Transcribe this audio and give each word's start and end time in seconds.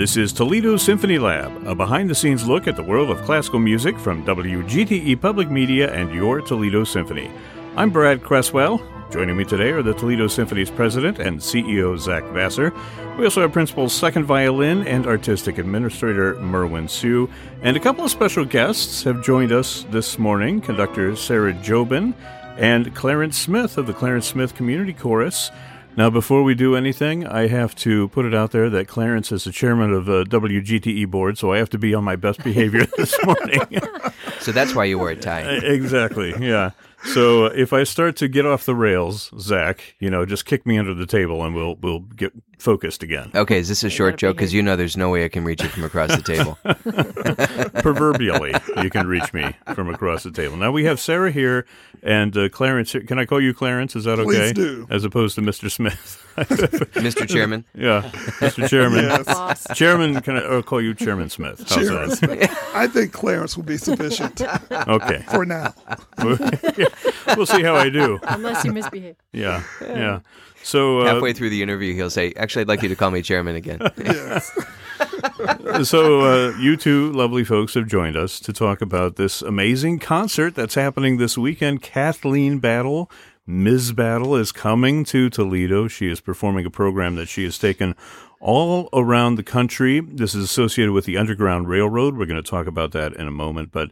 This 0.00 0.16
is 0.16 0.32
Toledo 0.32 0.78
Symphony 0.78 1.18
Lab, 1.18 1.66
a 1.66 1.74
behind 1.74 2.08
the 2.08 2.14
scenes 2.14 2.48
look 2.48 2.66
at 2.66 2.74
the 2.74 2.82
world 2.82 3.10
of 3.10 3.20
classical 3.26 3.58
music 3.58 3.98
from 3.98 4.24
WGTE 4.24 5.20
Public 5.20 5.50
Media 5.50 5.92
and 5.92 6.10
your 6.14 6.40
Toledo 6.40 6.84
Symphony. 6.84 7.30
I'm 7.76 7.90
Brad 7.90 8.22
Cresswell. 8.22 8.80
Joining 9.10 9.36
me 9.36 9.44
today 9.44 9.72
are 9.72 9.82
the 9.82 9.92
Toledo 9.92 10.26
Symphony's 10.26 10.70
president 10.70 11.18
and 11.18 11.38
CEO, 11.38 11.98
Zach 11.98 12.24
Vassar. 12.32 12.72
We 13.18 13.24
also 13.24 13.42
have 13.42 13.52
principal 13.52 13.90
second 13.90 14.24
violin 14.24 14.86
and 14.86 15.06
artistic 15.06 15.58
administrator, 15.58 16.36
Merwin 16.36 16.88
Siu. 16.88 17.28
And 17.60 17.76
a 17.76 17.80
couple 17.80 18.02
of 18.02 18.10
special 18.10 18.46
guests 18.46 19.02
have 19.02 19.22
joined 19.22 19.52
us 19.52 19.84
this 19.90 20.18
morning 20.18 20.62
conductor 20.62 21.14
Sarah 21.14 21.52
Jobin 21.52 22.14
and 22.56 22.94
Clarence 22.94 23.36
Smith 23.36 23.76
of 23.76 23.86
the 23.86 23.92
Clarence 23.92 24.26
Smith 24.26 24.54
Community 24.54 24.94
Chorus. 24.94 25.50
Now, 25.96 26.08
before 26.08 26.42
we 26.42 26.54
do 26.54 26.76
anything, 26.76 27.26
I 27.26 27.48
have 27.48 27.74
to 27.76 28.08
put 28.08 28.24
it 28.24 28.34
out 28.34 28.52
there 28.52 28.70
that 28.70 28.88
Clarence 28.88 29.32
is 29.32 29.44
the 29.44 29.52
chairman 29.52 29.92
of 29.92 30.06
the 30.06 30.24
WGTE 30.24 31.10
board, 31.10 31.36
so 31.36 31.52
I 31.52 31.58
have 31.58 31.68
to 31.70 31.78
be 31.78 31.94
on 31.94 32.04
my 32.04 32.16
best 32.16 32.42
behavior 32.42 32.86
this 32.96 33.14
morning. 33.24 33.60
so 34.40 34.52
that's 34.52 34.74
why 34.74 34.84
you 34.84 34.98
wore 34.98 35.10
a 35.10 35.16
tie. 35.16 35.42
exactly, 35.42 36.34
yeah. 36.40 36.70
So 37.04 37.46
uh, 37.46 37.50
if 37.54 37.72
I 37.72 37.84
start 37.84 38.16
to 38.16 38.28
get 38.28 38.46
off 38.46 38.64
the 38.64 38.74
rails, 38.74 39.30
Zach, 39.38 39.96
you 39.98 40.10
know, 40.10 40.24
just 40.24 40.44
kick 40.44 40.64
me 40.66 40.78
under 40.78 40.94
the 40.94 41.06
table 41.06 41.44
and 41.44 41.54
we'll 41.54 41.76
we'll 41.76 42.00
get 42.00 42.32
focused 42.60 43.02
again. 43.02 43.30
Okay, 43.34 43.58
is 43.58 43.68
this 43.68 43.82
a 43.84 43.90
short 43.90 44.16
joke? 44.16 44.36
Because 44.36 44.52
you 44.52 44.62
know 44.62 44.76
there's 44.76 44.96
no 44.96 45.10
way 45.10 45.24
I 45.24 45.28
can 45.28 45.44
reach 45.44 45.62
you 45.62 45.68
from 45.68 45.84
across 45.84 46.14
the 46.14 46.22
table. 46.22 46.58
Proverbially, 47.82 48.54
you 48.82 48.90
can 48.90 49.06
reach 49.06 49.32
me 49.32 49.54
from 49.74 49.88
across 49.88 50.22
the 50.22 50.30
table. 50.30 50.56
Now 50.56 50.70
we 50.70 50.84
have 50.84 51.00
Sarah 51.00 51.30
here 51.30 51.66
and 52.02 52.36
uh, 52.36 52.48
Clarence. 52.48 52.92
Can 52.92 53.18
I 53.18 53.24
call 53.24 53.40
you 53.40 53.54
Clarence? 53.54 53.96
Is 53.96 54.04
that 54.04 54.18
okay? 54.18 54.24
Please 54.24 54.52
do. 54.52 54.86
As 54.90 55.04
opposed 55.04 55.34
to 55.36 55.40
Mr. 55.40 55.70
Smith. 55.70 56.26
Mr. 56.36 57.28
Chairman. 57.28 57.64
Yeah, 57.74 58.02
Mr. 58.40 58.68
Chairman. 58.68 59.04
Yes. 59.04 59.66
Chairman, 59.74 60.20
can 60.20 60.36
I 60.36 60.40
or 60.42 60.62
call 60.62 60.80
you 60.80 60.94
Chairman 60.94 61.28
Smith? 61.28 61.58
How's 61.68 61.86
Chairman 61.86 62.10
Smith. 62.10 62.70
I 62.74 62.86
think 62.86 63.12
Clarence 63.12 63.56
will 63.56 63.64
be 63.64 63.76
sufficient. 63.76 64.40
Okay. 64.70 65.24
For 65.30 65.44
now. 65.44 65.74
we'll 66.22 67.46
see 67.46 67.62
how 67.62 67.74
I 67.74 67.88
do. 67.90 68.18
Unless 68.22 68.64
you 68.64 68.72
misbehave. 68.72 69.16
Yeah, 69.32 69.62
yeah. 69.82 70.20
So 70.62 71.00
uh, 71.00 71.14
halfway 71.14 71.32
through 71.32 71.50
the 71.50 71.62
interview, 71.62 71.94
he'll 71.94 72.10
say, 72.10 72.32
"Actually, 72.36 72.62
I'd 72.62 72.68
like 72.68 72.82
you 72.82 72.88
to 72.88 72.96
call 72.96 73.10
me 73.10 73.22
chairman 73.22 73.56
again." 73.56 73.80
so 75.84 76.20
uh, 76.20 76.56
you 76.58 76.76
two 76.76 77.12
lovely 77.12 77.44
folks 77.44 77.74
have 77.74 77.86
joined 77.86 78.16
us 78.16 78.40
to 78.40 78.52
talk 78.52 78.80
about 78.80 79.16
this 79.16 79.42
amazing 79.42 79.98
concert 79.98 80.54
that's 80.54 80.74
happening 80.74 81.16
this 81.16 81.38
weekend. 81.38 81.82
Kathleen 81.82 82.58
Battle, 82.58 83.10
Ms. 83.46 83.92
Battle, 83.92 84.36
is 84.36 84.52
coming 84.52 85.04
to 85.04 85.30
Toledo. 85.30 85.88
She 85.88 86.10
is 86.10 86.20
performing 86.20 86.66
a 86.66 86.70
program 86.70 87.14
that 87.16 87.28
she 87.28 87.44
has 87.44 87.58
taken 87.58 87.94
all 88.38 88.88
around 88.92 89.36
the 89.36 89.42
country. 89.42 90.00
This 90.00 90.34
is 90.34 90.44
associated 90.44 90.92
with 90.92 91.06
the 91.06 91.16
Underground 91.16 91.68
Railroad. 91.68 92.16
We're 92.16 92.26
going 92.26 92.42
to 92.42 92.48
talk 92.48 92.66
about 92.66 92.92
that 92.92 93.14
in 93.14 93.26
a 93.26 93.32
moment, 93.32 93.72
but. 93.72 93.90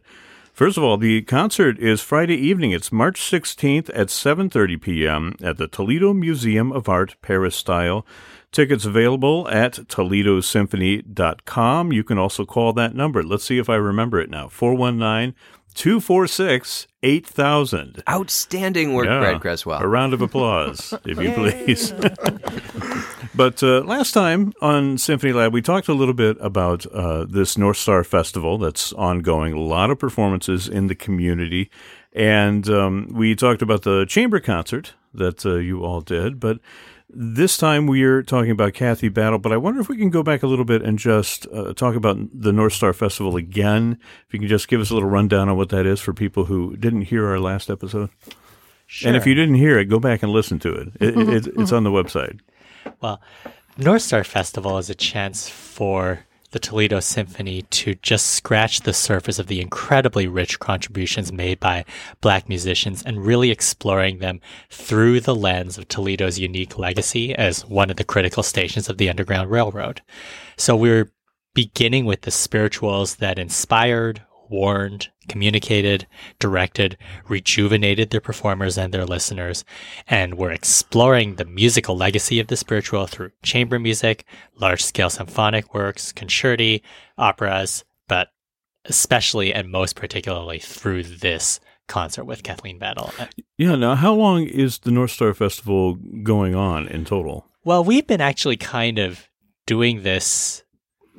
First 0.59 0.77
of 0.77 0.83
all, 0.83 0.97
the 0.97 1.21
concert 1.21 1.79
is 1.79 2.01
Friday 2.01 2.35
evening. 2.35 2.71
It's 2.71 2.91
March 2.91 3.21
16th 3.21 3.89
at 3.95 4.07
7:30 4.07 4.81
p.m. 4.81 5.35
at 5.41 5.55
the 5.55 5.69
Toledo 5.69 6.13
Museum 6.13 6.73
of 6.73 6.89
Art, 6.89 7.15
Peristyle. 7.21 8.05
Tickets 8.51 8.83
available 8.83 9.47
at 9.47 9.75
toledosymphony.com. 9.75 11.93
You 11.93 12.03
can 12.03 12.17
also 12.17 12.43
call 12.43 12.73
that 12.73 12.93
number. 12.93 13.23
Let's 13.23 13.45
see 13.45 13.57
if 13.57 13.69
I 13.69 13.75
remember 13.75 14.19
it 14.19 14.29
now. 14.29 14.49
419 14.49 15.33
246 15.75 16.87
8000. 17.01 18.03
Outstanding 18.09 18.93
work, 18.93 19.05
yeah, 19.05 19.19
Brad 19.19 19.41
Cresswell. 19.41 19.81
A 19.81 19.87
round 19.87 20.13
of 20.13 20.21
applause, 20.21 20.93
if 21.05 21.19
you 21.19 21.31
please. 21.31 21.91
but 23.35 23.63
uh, 23.63 23.81
last 23.81 24.11
time 24.11 24.53
on 24.61 24.97
Symphony 24.97 25.31
Lab, 25.31 25.53
we 25.53 25.61
talked 25.61 25.87
a 25.87 25.93
little 25.93 26.13
bit 26.13 26.37
about 26.41 26.85
uh, 26.87 27.25
this 27.25 27.57
North 27.57 27.77
Star 27.77 28.03
Festival 28.03 28.57
that's 28.57 28.91
ongoing, 28.93 29.53
a 29.53 29.59
lot 29.59 29.89
of 29.89 29.99
performances 29.99 30.67
in 30.67 30.87
the 30.87 30.95
community. 30.95 31.69
And 32.11 32.67
um, 32.69 33.07
we 33.13 33.35
talked 33.35 33.61
about 33.61 33.83
the 33.83 34.05
chamber 34.05 34.39
concert 34.39 34.93
that 35.13 35.45
uh, 35.45 35.55
you 35.55 35.83
all 35.83 36.01
did. 36.01 36.39
But 36.39 36.59
this 37.09 37.57
time 37.57 37.87
we 37.87 38.03
are 38.03 38.21
talking 38.21 38.51
about 38.51 38.73
Kathy 38.73 39.09
Battle, 39.09 39.39
but 39.39 39.51
I 39.51 39.57
wonder 39.57 39.81
if 39.81 39.89
we 39.89 39.97
can 39.97 40.09
go 40.09 40.21
back 40.21 40.43
a 40.43 40.47
little 40.47 40.65
bit 40.65 40.83
and 40.83 40.99
just 40.99 41.47
uh, 41.47 41.73
talk 41.73 41.95
about 41.95 42.17
the 42.33 42.53
North 42.53 42.73
Star 42.73 42.93
Festival 42.93 43.35
again. 43.35 43.97
If 44.27 44.33
you 44.33 44.39
can 44.39 44.47
just 44.47 44.67
give 44.67 44.79
us 44.79 44.91
a 44.91 44.93
little 44.93 45.09
rundown 45.09 45.49
on 45.49 45.57
what 45.57 45.69
that 45.69 45.85
is 45.85 45.99
for 45.99 46.13
people 46.13 46.45
who 46.45 46.75
didn't 46.77 47.03
hear 47.03 47.27
our 47.27 47.39
last 47.39 47.69
episode. 47.69 48.09
Sure. 48.85 49.09
And 49.09 49.17
if 49.17 49.25
you 49.25 49.33
didn't 49.33 49.55
hear 49.55 49.77
it, 49.79 49.85
go 49.85 49.99
back 49.99 50.23
and 50.23 50.31
listen 50.31 50.59
to 50.59 50.73
it. 50.73 50.87
it, 50.99 51.29
it 51.29 51.47
it's 51.57 51.71
on 51.71 51.83
the 51.83 51.91
website. 51.91 52.39
Well, 53.01 53.21
North 53.77 54.01
Star 54.01 54.23
Festival 54.23 54.77
is 54.77 54.89
a 54.89 54.95
chance 54.95 55.49
for 55.49 56.25
the 56.51 56.59
Toledo 56.59 56.99
Symphony 56.99 57.61
to 57.63 57.95
just 57.95 58.27
scratch 58.27 58.81
the 58.81 58.93
surface 58.93 59.39
of 59.39 59.47
the 59.47 59.61
incredibly 59.61 60.27
rich 60.27 60.59
contributions 60.59 61.31
made 61.31 61.59
by 61.59 61.85
black 62.21 62.49
musicians 62.49 63.03
and 63.03 63.25
really 63.25 63.51
exploring 63.51 64.19
them 64.19 64.41
through 64.69 65.19
the 65.19 65.35
lens 65.35 65.77
of 65.77 65.87
Toledo's 65.87 66.39
unique 66.39 66.77
legacy 66.77 67.35
as 67.35 67.65
one 67.65 67.89
of 67.89 67.97
the 67.97 68.03
critical 68.03 68.43
stations 68.43 68.89
of 68.89 68.97
the 68.97 69.09
Underground 69.09 69.49
Railroad. 69.49 70.01
So 70.57 70.75
we're 70.75 71.11
beginning 71.53 72.05
with 72.05 72.21
the 72.21 72.31
spirituals 72.31 73.15
that 73.15 73.39
inspired, 73.39 74.21
warned, 74.49 75.09
communicated, 75.27 76.07
directed, 76.39 76.97
rejuvenated 77.27 78.09
their 78.09 78.21
performers 78.21 78.77
and 78.77 78.93
their 78.93 79.05
listeners. 79.05 79.63
And 80.07 80.35
we're 80.35 80.51
exploring 80.51 81.35
the 81.35 81.45
musical 81.45 81.95
legacy 81.95 82.39
of 82.39 82.47
the 82.47 82.57
spiritual 82.57 83.07
through 83.07 83.31
chamber 83.43 83.79
music, 83.79 84.25
large 84.55 84.83
scale 84.83 85.09
symphonic 85.09 85.73
works, 85.73 86.11
concerti, 86.11 86.81
operas, 87.17 87.83
but 88.07 88.29
especially 88.85 89.53
and 89.53 89.69
most 89.69 89.95
particularly 89.95 90.59
through 90.59 91.03
this 91.03 91.59
concert 91.87 92.23
with 92.23 92.43
Kathleen 92.43 92.79
Battle. 92.79 93.11
Yeah. 93.57 93.75
Now, 93.75 93.95
how 93.95 94.13
long 94.13 94.43
is 94.43 94.79
the 94.79 94.91
North 94.91 95.11
Star 95.11 95.33
Festival 95.33 95.95
going 96.23 96.55
on 96.55 96.87
in 96.87 97.03
total? 97.03 97.47
Well, 97.65 97.83
we've 97.83 98.07
been 98.07 98.21
actually 98.21 98.57
kind 98.57 98.99
of 98.99 99.27
doing 99.65 100.03
this 100.03 100.63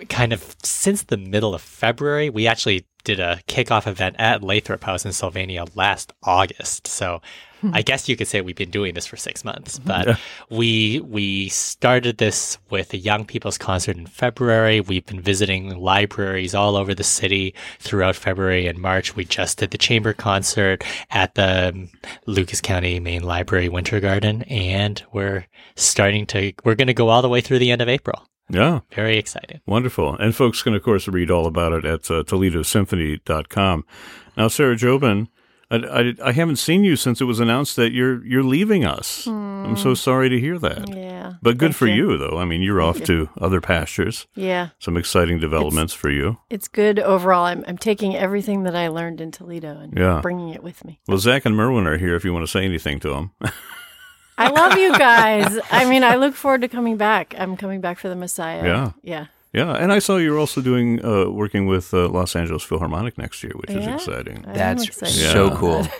kind 0.08 0.32
of 0.32 0.56
since 0.62 1.02
the 1.02 1.18
middle 1.18 1.54
of 1.54 1.60
February. 1.60 2.30
We 2.30 2.46
actually 2.46 2.86
did 3.04 3.20
a 3.20 3.40
kickoff 3.48 3.86
event 3.86 4.16
at 4.18 4.42
Lathrop 4.42 4.84
House 4.84 5.04
in 5.04 5.12
Sylvania 5.12 5.64
last 5.74 6.12
August. 6.22 6.86
So 6.86 7.20
hmm. 7.60 7.70
I 7.74 7.82
guess 7.82 8.08
you 8.08 8.16
could 8.16 8.28
say 8.28 8.40
we've 8.40 8.56
been 8.56 8.70
doing 8.70 8.94
this 8.94 9.06
for 9.06 9.16
six 9.16 9.44
months. 9.44 9.78
But 9.78 10.06
yeah. 10.06 10.16
we 10.50 11.00
we 11.00 11.48
started 11.48 12.18
this 12.18 12.58
with 12.70 12.92
a 12.92 12.98
young 12.98 13.24
people's 13.24 13.58
concert 13.58 13.96
in 13.96 14.06
February. 14.06 14.80
We've 14.80 15.06
been 15.06 15.20
visiting 15.20 15.76
libraries 15.76 16.54
all 16.54 16.76
over 16.76 16.94
the 16.94 17.04
city 17.04 17.54
throughout 17.78 18.16
February 18.16 18.66
and 18.66 18.78
March. 18.78 19.16
We 19.16 19.24
just 19.24 19.58
did 19.58 19.70
the 19.70 19.78
chamber 19.78 20.12
concert 20.12 20.84
at 21.10 21.34
the 21.34 21.88
Lucas 22.26 22.60
County 22.60 23.00
Main 23.00 23.22
Library 23.22 23.68
Winter 23.68 24.00
Garden, 24.00 24.42
and 24.42 25.02
we're 25.12 25.46
starting 25.76 26.26
to 26.26 26.52
we're 26.64 26.74
going 26.74 26.88
to 26.88 26.94
go 26.94 27.08
all 27.08 27.22
the 27.22 27.28
way 27.28 27.40
through 27.40 27.58
the 27.58 27.70
end 27.70 27.82
of 27.82 27.88
April. 27.88 28.26
Yeah. 28.50 28.80
Very 28.92 29.16
excited. 29.16 29.60
Wonderful. 29.66 30.16
And 30.16 30.34
folks 30.34 30.62
can, 30.62 30.74
of 30.74 30.82
course, 30.82 31.08
read 31.08 31.30
all 31.30 31.46
about 31.46 31.72
it 31.72 31.84
at 31.84 32.10
uh, 32.10 32.24
ToledoSymphony.com. 32.24 33.84
Now, 34.36 34.48
Sarah 34.48 34.76
Jobin, 34.76 35.28
I, 35.70 35.76
I, 35.76 36.14
I, 36.24 36.32
haven't 36.32 36.56
seen 36.56 36.82
you 36.82 36.96
since 36.96 37.20
it 37.20 37.24
was 37.24 37.38
announced 37.38 37.76
that 37.76 37.92
you're 37.92 38.24
you're 38.24 38.42
leaving 38.42 38.84
us. 38.84 39.26
Mm. 39.26 39.68
I'm 39.68 39.76
so 39.76 39.94
sorry 39.94 40.28
to 40.28 40.40
hear 40.40 40.58
that. 40.58 40.92
Yeah. 40.92 41.34
But 41.42 41.58
good 41.58 41.66
Thank 41.72 41.76
for 41.76 41.86
you. 41.86 42.12
you. 42.12 42.18
though. 42.18 42.38
I 42.38 42.44
mean, 42.44 42.60
you're 42.60 42.82
off 42.82 43.00
to 43.04 43.28
other 43.40 43.60
pastures. 43.60 44.26
Yeah. 44.34 44.70
Some 44.80 44.96
exciting 44.96 45.38
developments 45.38 45.92
it's, 45.92 46.00
for 46.00 46.10
you. 46.10 46.38
It's 46.50 46.66
good 46.66 46.98
overall. 46.98 47.44
I'm, 47.44 47.64
I'm 47.68 47.78
taking 47.78 48.16
everything 48.16 48.64
that 48.64 48.74
I 48.74 48.88
learned 48.88 49.20
in 49.20 49.30
Toledo 49.30 49.78
and 49.78 49.96
yeah. 49.96 50.20
bringing 50.20 50.48
it 50.48 50.62
with 50.62 50.84
me. 50.84 51.00
Well, 51.06 51.18
Zach 51.18 51.44
and 51.44 51.56
Merwin 51.56 51.86
are 51.86 51.98
here 51.98 52.16
if 52.16 52.24
you 52.24 52.32
want 52.32 52.44
to 52.44 52.50
say 52.50 52.64
anything 52.64 52.98
to 53.00 53.10
them. 53.10 53.30
I 54.40 54.48
love 54.50 54.78
you 54.78 54.96
guys. 54.98 55.58
I 55.70 55.88
mean, 55.88 56.02
I 56.02 56.16
look 56.16 56.34
forward 56.34 56.62
to 56.62 56.68
coming 56.68 56.96
back. 56.96 57.34
I'm 57.38 57.56
coming 57.56 57.80
back 57.80 57.98
for 57.98 58.08
the 58.08 58.16
Messiah. 58.16 58.64
Yeah. 58.64 58.92
Yeah. 59.02 59.26
Yeah, 59.52 59.72
and 59.72 59.92
I 59.92 59.98
saw 59.98 60.16
you're 60.16 60.38
also 60.38 60.60
doing 60.60 61.04
uh, 61.04 61.28
working 61.28 61.66
with 61.66 61.92
uh, 61.92 62.08
Los 62.08 62.36
Angeles 62.36 62.62
Philharmonic 62.62 63.18
next 63.18 63.42
year, 63.42 63.52
which 63.56 63.70
yeah, 63.70 63.78
is 63.78 63.86
exciting. 63.88 64.44
That's 64.46 64.96
so 65.32 65.50
cool. 65.56 65.82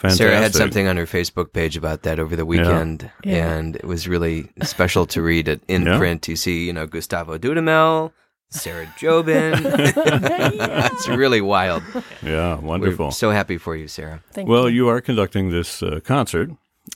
Fantastic. 0.00 0.12
Sarah 0.12 0.38
had 0.38 0.54
something 0.54 0.86
on 0.86 0.96
her 0.96 1.04
Facebook 1.04 1.52
page 1.52 1.76
about 1.76 2.04
that 2.04 2.18
over 2.18 2.34
the 2.36 2.46
weekend, 2.46 3.10
yeah. 3.22 3.36
Yeah. 3.36 3.52
and 3.52 3.76
it 3.76 3.84
was 3.84 4.08
really 4.08 4.48
special 4.62 5.04
to 5.08 5.20
read 5.20 5.46
it 5.46 5.60
in 5.68 5.84
yeah. 5.84 5.98
print. 5.98 6.26
You 6.26 6.36
see, 6.36 6.64
you 6.64 6.72
know, 6.72 6.86
Gustavo 6.86 7.36
Dudamel, 7.36 8.12
Sarah 8.48 8.86
Jobin. 8.98 9.60
it's 10.92 11.06
really 11.06 11.42
wild. 11.42 11.82
Yeah, 12.22 12.60
wonderful. 12.60 13.06
We're 13.08 13.12
so 13.12 13.30
happy 13.30 13.58
for 13.58 13.76
you, 13.76 13.88
Sarah. 13.88 14.22
Thank 14.32 14.48
you. 14.48 14.52
well, 14.54 14.70
you. 14.70 14.86
you 14.86 14.88
are 14.88 15.02
conducting 15.02 15.50
this 15.50 15.82
uh, 15.82 16.00
concert 16.02 16.50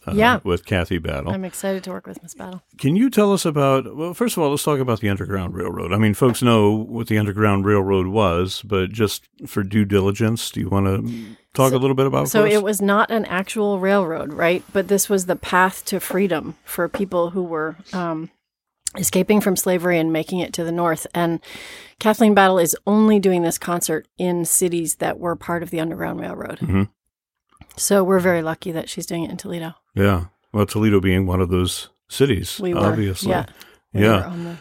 uh, 0.07 0.13
yeah. 0.15 0.41
with 0.45 0.65
Kathy 0.67 0.99
Battle. 0.99 1.33
I'm 1.33 1.45
excited 1.45 1.85
to 1.85 1.91
work 1.91 2.07
with 2.07 2.23
Miss 2.23 2.35
Battle. 2.35 2.63
Can 2.79 2.97
you 2.97 3.11
tell 3.11 3.33
us 3.33 3.45
about, 3.45 3.97
well, 3.97 4.15
first 4.15 4.37
of 4.37 4.43
all, 4.43 4.51
let's 4.51 4.63
talk 4.63 4.81
about 4.81 5.01
the 5.01 5.09
Underground 5.09 5.55
Railroad. 5.55 5.93
I 5.93 5.99
mean, 5.99 6.15
folks 6.15 6.43
know 6.43 6.71
what 6.71 7.09
the 7.09 7.19
Underground 7.19 7.65
Railroad 7.65 8.09
was, 8.09 8.63
but 8.63 8.91
just 8.91 9.29
for 9.47 9.63
due 9.63 9.85
diligence, 9.85 10.51
do 10.51 10.61
you 10.61 10.69
want 10.69 10.87
to 10.87 11.37
talk 11.55 11.71
so, 11.71 11.77
a 11.77 11.79
little 11.79 11.97
bit 11.97 12.07
about 12.07 12.29
So 12.29 12.45
it 12.45 12.63
was 12.63 12.83
not 12.83 13.11
an 13.11 13.25
actual 13.27 13.79
railroad, 13.79 14.33
right? 14.33 14.63
But 14.73 14.89
this 14.89 15.09
was 15.09 15.27
the 15.27 15.37
path 15.37 15.85
to 15.87 16.01
freedom 16.01 16.57
for 16.65 16.89
people 16.89 17.31
who 17.31 17.43
were 17.43 17.77
um, 17.93 18.31
escaping 18.97 19.41
from 19.41 19.57
slavery 19.57 19.99
and 19.99 20.13
making 20.13 20.41
it 20.41 20.53
to 20.55 20.65
the 20.65 20.73
north. 20.73 21.07
And 21.15 21.41
Kathleen 21.99 22.35
Battle 22.35 22.59
is 22.59 22.77
only 22.87 23.19
doing 23.19 23.43
this 23.43 23.59
concert 23.59 24.07
in 24.19 24.45
cities 24.45 24.97
that 24.97 25.19
were 25.19 25.37
part 25.37 25.63
of 25.63 25.71
the 25.71 25.81
Underground 25.81 26.21
Railroad. 26.21 26.59
Mm-hmm. 26.59 26.83
So 27.77 28.05
we're 28.05 28.21
very 28.21 28.43
lucky 28.43 28.73
that 28.73 28.89
she's 28.89 29.07
doing 29.07 29.25
it 29.25 29.31
in 29.31 29.37
Toledo. 29.37 29.75
Yeah. 29.95 30.27
Well, 30.53 30.67
Toledo 30.67 31.01
being 31.01 31.27
one 31.27 31.41
of 31.41 31.49
those 31.49 31.89
cities, 32.09 32.61
We 32.61 32.75
were, 32.75 32.81
obviously. 32.81 33.31
yeah. 33.31 33.47
We 33.93 34.03
Yeah. 34.03 34.19
were 34.19 34.25
on 34.27 34.45
the- 34.45 34.57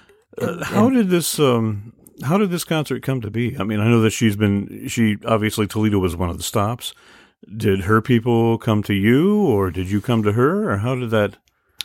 Uh, 0.59 0.63
how 0.65 0.89
did 0.89 1.09
this 1.09 1.37
um 1.39 1.93
how 2.23 2.37
did 2.37 2.49
this 2.51 2.63
concert 2.63 3.03
come 3.03 3.21
to 3.21 3.29
be? 3.29 3.55
I 3.59 3.63
mean, 3.63 3.79
I 3.79 3.87
know 3.87 4.01
that 4.01 4.11
she's 4.11 4.35
been 4.35 4.87
she 4.87 5.17
obviously 5.25 5.67
Toledo 5.67 5.99
was 5.99 6.15
one 6.15 6.29
of 6.29 6.37
the 6.37 6.43
stops. 6.43 6.93
Did 7.55 7.81
her 7.81 8.01
people 8.01 8.57
come 8.57 8.81
to 8.83 8.93
you 8.93 9.35
or 9.35 9.69
did 9.69 9.91
you 9.91 10.01
come 10.01 10.23
to 10.23 10.31
her 10.31 10.71
or 10.71 10.77
how 10.77 10.95
did 10.95 11.11
that 11.11 11.37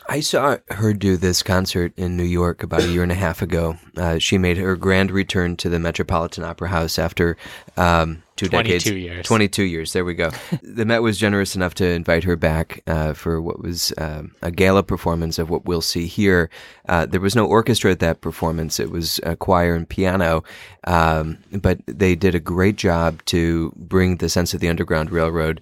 I 0.07 0.21
saw 0.21 0.57
her 0.69 0.93
do 0.93 1.17
this 1.17 1.43
concert 1.43 1.93
in 1.95 2.17
New 2.17 2.23
York 2.23 2.63
about 2.63 2.81
a 2.81 2.87
year 2.87 3.03
and 3.03 3.11
a 3.11 3.15
half 3.15 3.43
ago. 3.43 3.77
Uh, 3.95 4.17
she 4.17 4.39
made 4.39 4.57
her 4.57 4.75
grand 4.75 5.11
return 5.11 5.55
to 5.57 5.69
the 5.69 5.77
Metropolitan 5.77 6.43
Opera 6.43 6.69
House 6.69 6.97
after 6.97 7.37
um, 7.77 8.23
two 8.39 8.47
22 8.47 8.69
decades. 8.69 8.89
years. 8.89 9.25
22 9.25 9.63
years. 9.63 9.93
There 9.93 10.05
we 10.05 10.13
go. 10.13 10.31
the 10.63 10.85
Met 10.85 11.01
was 11.01 11.17
generous 11.17 11.55
enough 11.55 11.73
to 11.75 11.85
invite 11.85 12.23
her 12.23 12.37
back 12.37 12.81
uh, 12.87 13.13
for 13.13 13.41
what 13.41 13.61
was 13.61 13.91
um, 13.97 14.33
a 14.41 14.49
gala 14.49 14.81
performance 14.81 15.37
of 15.39 15.49
what 15.49 15.65
we'll 15.65 15.81
see 15.81 16.07
here. 16.07 16.49
Uh, 16.87 17.05
there 17.05 17.19
was 17.19 17.35
no 17.35 17.45
orchestra 17.45 17.91
at 17.91 17.99
that 17.99 18.21
performance. 18.21 18.79
It 18.79 18.91
was 18.91 19.19
a 19.23 19.35
choir 19.35 19.75
and 19.75 19.87
piano. 19.87 20.43
Um, 20.85 21.39
but 21.51 21.79
they 21.85 22.15
did 22.15 22.33
a 22.33 22.39
great 22.39 22.77
job 22.77 23.23
to 23.25 23.73
bring 23.75 24.17
the 24.17 24.29
sense 24.29 24.53
of 24.53 24.61
the 24.61 24.69
Underground 24.69 25.11
Railroad 25.11 25.59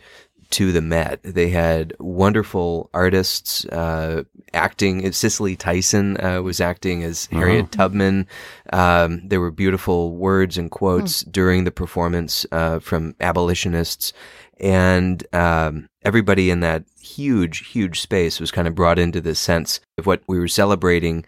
to 0.51 0.71
the 0.71 0.81
Met. 0.81 1.19
They 1.23 1.49
had 1.49 1.94
wonderful 1.99 2.89
artists 2.94 3.65
uh, 3.65 4.23
acting. 4.53 5.11
Cicely 5.11 5.55
Tyson 5.55 6.23
uh, 6.23 6.41
was 6.41 6.61
acting 6.61 7.03
as 7.03 7.25
Harriet 7.27 7.71
Tubman. 7.71 8.27
Um, 8.71 9.27
there 9.27 9.41
were 9.41 9.51
beautiful 9.51 10.15
words 10.15 10.57
and 10.57 10.71
quotes 10.71 11.21
during 11.21 11.63
the 11.63 11.71
performance 11.71 12.45
uh, 12.51 12.79
from 12.79 13.15
abolitionists, 13.19 14.13
and 14.59 15.25
um, 15.33 15.89
everybody 16.03 16.49
in 16.49 16.61
that 16.61 16.83
huge, 16.99 17.67
huge 17.67 18.01
space 18.01 18.39
was 18.39 18.51
kind 18.51 18.67
of 18.67 18.75
brought 18.75 18.99
into 18.99 19.21
this 19.21 19.39
sense 19.39 19.79
of 19.97 20.05
what 20.05 20.21
we 20.27 20.39
were 20.39 20.47
celebrating. 20.47 21.25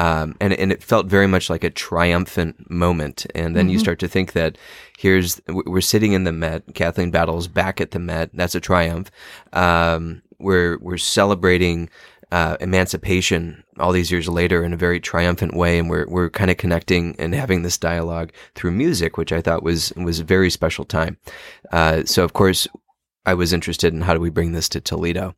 Um, 0.00 0.34
and 0.40 0.54
and 0.54 0.72
it 0.72 0.82
felt 0.82 1.08
very 1.08 1.26
much 1.26 1.50
like 1.50 1.62
a 1.62 1.68
triumphant 1.68 2.70
moment. 2.70 3.26
And 3.34 3.54
then 3.54 3.68
you 3.68 3.78
start 3.78 3.98
to 3.98 4.08
think 4.08 4.32
that 4.32 4.56
here's 4.98 5.42
we're 5.46 5.82
sitting 5.82 6.14
in 6.14 6.24
the 6.24 6.32
Met. 6.32 6.74
Kathleen 6.74 7.10
Battle's 7.10 7.48
back 7.48 7.82
at 7.82 7.90
the 7.90 7.98
Met. 7.98 8.30
That's 8.32 8.54
a 8.54 8.60
triumph. 8.60 9.10
Um, 9.52 10.22
we're 10.38 10.78
we're 10.78 10.96
celebrating 10.96 11.90
uh, 12.32 12.56
emancipation 12.60 13.62
all 13.78 13.92
these 13.92 14.10
years 14.10 14.26
later 14.26 14.64
in 14.64 14.72
a 14.72 14.76
very 14.78 15.00
triumphant 15.00 15.54
way, 15.54 15.78
and 15.78 15.90
we're 15.90 16.08
we're 16.08 16.30
kind 16.30 16.50
of 16.50 16.56
connecting 16.56 17.14
and 17.18 17.34
having 17.34 17.60
this 17.60 17.76
dialogue 17.76 18.32
through 18.54 18.70
music, 18.70 19.18
which 19.18 19.32
I 19.32 19.42
thought 19.42 19.62
was 19.62 19.92
was 19.96 20.18
a 20.18 20.24
very 20.24 20.48
special 20.48 20.86
time. 20.86 21.18
Uh, 21.72 22.04
so 22.06 22.24
of 22.24 22.32
course. 22.32 22.66
I 23.30 23.34
was 23.34 23.52
interested 23.52 23.94
in 23.94 24.00
how 24.00 24.12
do 24.12 24.18
we 24.18 24.28
bring 24.28 24.50
this 24.50 24.68
to 24.70 24.80
Toledo, 24.80 25.36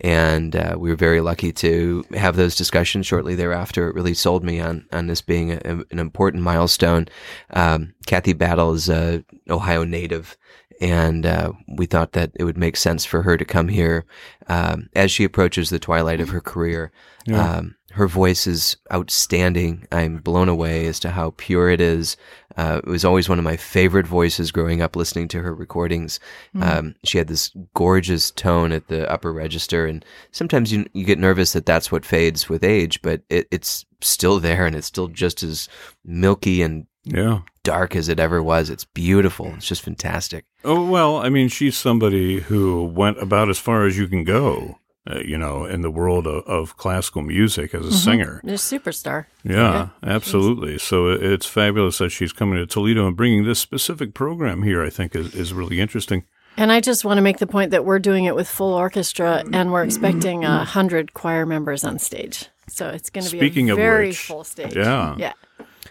and 0.00 0.56
uh, 0.56 0.74
we 0.76 0.90
were 0.90 0.96
very 0.96 1.20
lucky 1.20 1.52
to 1.52 2.04
have 2.14 2.34
those 2.34 2.56
discussions 2.56 3.06
shortly 3.06 3.36
thereafter. 3.36 3.88
It 3.88 3.94
really 3.94 4.14
sold 4.14 4.42
me 4.42 4.58
on 4.58 4.86
on 4.90 5.06
this 5.06 5.22
being 5.22 5.52
a, 5.52 5.84
an 5.92 6.00
important 6.00 6.42
milestone. 6.42 7.06
Um, 7.50 7.94
Kathy 8.06 8.32
Battle 8.32 8.72
is 8.72 8.88
a 8.88 9.24
Ohio 9.48 9.84
native, 9.84 10.36
and 10.80 11.24
uh, 11.24 11.52
we 11.68 11.86
thought 11.86 12.12
that 12.14 12.32
it 12.34 12.42
would 12.42 12.58
make 12.58 12.76
sense 12.76 13.04
for 13.04 13.22
her 13.22 13.36
to 13.36 13.44
come 13.44 13.68
here 13.68 14.04
um, 14.48 14.88
as 14.96 15.12
she 15.12 15.22
approaches 15.22 15.70
the 15.70 15.78
twilight 15.78 16.20
of 16.20 16.30
her 16.30 16.40
career. 16.40 16.90
Um, 17.32 17.76
her 17.98 18.06
voice 18.08 18.46
is 18.46 18.76
outstanding. 18.92 19.86
I'm 19.92 20.18
blown 20.18 20.48
away 20.48 20.86
as 20.86 20.98
to 21.00 21.10
how 21.10 21.34
pure 21.36 21.68
it 21.70 21.80
is. 21.80 22.16
Uh, 22.56 22.80
it 22.84 22.88
was 22.88 23.04
always 23.04 23.28
one 23.28 23.38
of 23.38 23.44
my 23.44 23.56
favorite 23.56 24.06
voices 24.06 24.50
growing 24.52 24.80
up 24.82 24.96
listening 24.96 25.28
to 25.28 25.42
her 25.42 25.54
recordings. 25.54 26.18
Um, 26.60 26.94
she 27.04 27.18
had 27.18 27.28
this 27.28 27.52
gorgeous 27.74 28.30
tone 28.30 28.72
at 28.72 28.88
the 28.88 29.08
upper 29.10 29.32
register, 29.32 29.86
and 29.86 30.04
sometimes 30.32 30.72
you 30.72 30.86
you 30.92 31.04
get 31.04 31.18
nervous 31.18 31.52
that 31.52 31.66
that's 31.66 31.92
what 31.92 32.04
fades 32.04 32.48
with 32.48 32.64
age, 32.64 33.00
but 33.02 33.22
it, 33.28 33.46
it's 33.50 33.84
still 34.00 34.40
there 34.40 34.66
and 34.66 34.74
it's 34.76 34.86
still 34.86 35.08
just 35.08 35.42
as 35.42 35.68
milky 36.04 36.62
and 36.62 36.86
Yeah. 37.04 37.40
dark 37.64 37.94
as 37.96 38.08
it 38.08 38.18
ever 38.20 38.42
was. 38.42 38.70
It's 38.70 38.84
beautiful. 38.84 39.52
It's 39.56 39.66
just 39.68 39.82
fantastic. 39.82 40.44
Oh, 40.64 40.84
well, 40.88 41.16
I 41.18 41.28
mean, 41.28 41.48
she's 41.48 41.76
somebody 41.76 42.40
who 42.40 42.84
went 42.84 43.20
about 43.22 43.48
as 43.50 43.58
far 43.58 43.86
as 43.86 43.96
you 43.98 44.08
can 44.08 44.24
go, 44.24 44.78
uh, 45.10 45.20
you 45.20 45.38
know, 45.38 45.64
in 45.64 45.80
the 45.80 45.90
world 45.90 46.26
of, 46.26 46.44
of 46.46 46.76
classical 46.76 47.22
music 47.22 47.74
as 47.74 47.86
a 47.86 47.92
singer. 47.92 48.40
She's 48.44 48.72
a 48.72 48.78
superstar. 48.78 49.24
Yeah, 49.42 49.88
absolutely. 50.02 50.78
So 50.78 51.08
it's 51.08 51.46
fabulous 51.46 51.98
that 51.98 52.10
she's 52.10 52.32
coming 52.32 52.58
to 52.58 52.66
Toledo 52.66 53.06
and 53.06 53.16
bringing 53.16 53.44
this 53.44 53.58
specific 53.58 54.12
program 54.14 54.62
here, 54.62 54.82
I 54.82 54.90
think 54.90 55.14
is, 55.16 55.34
is 55.34 55.52
really 55.54 55.80
interesting. 55.80 56.24
And 56.56 56.72
I 56.72 56.80
just 56.80 57.04
want 57.04 57.18
to 57.18 57.22
make 57.22 57.38
the 57.38 57.46
point 57.46 57.70
that 57.70 57.84
we're 57.84 58.00
doing 58.00 58.24
it 58.24 58.34
with 58.34 58.48
full 58.48 58.74
orchestra 58.74 59.44
and 59.52 59.72
we're 59.72 59.84
expecting 59.84 60.44
a 60.44 60.64
hundred 60.64 61.14
choir 61.14 61.46
members 61.46 61.84
on 61.84 61.98
stage. 61.98 62.46
So 62.68 62.88
it's 62.88 63.10
going 63.10 63.24
to 63.24 63.30
be 63.32 63.38
Speaking 63.38 63.70
a 63.70 63.74
of 63.74 63.78
very 63.78 64.08
which, 64.08 64.18
full 64.18 64.44
stage. 64.44 64.74
yeah. 64.76 65.14
Yeah. 65.16 65.32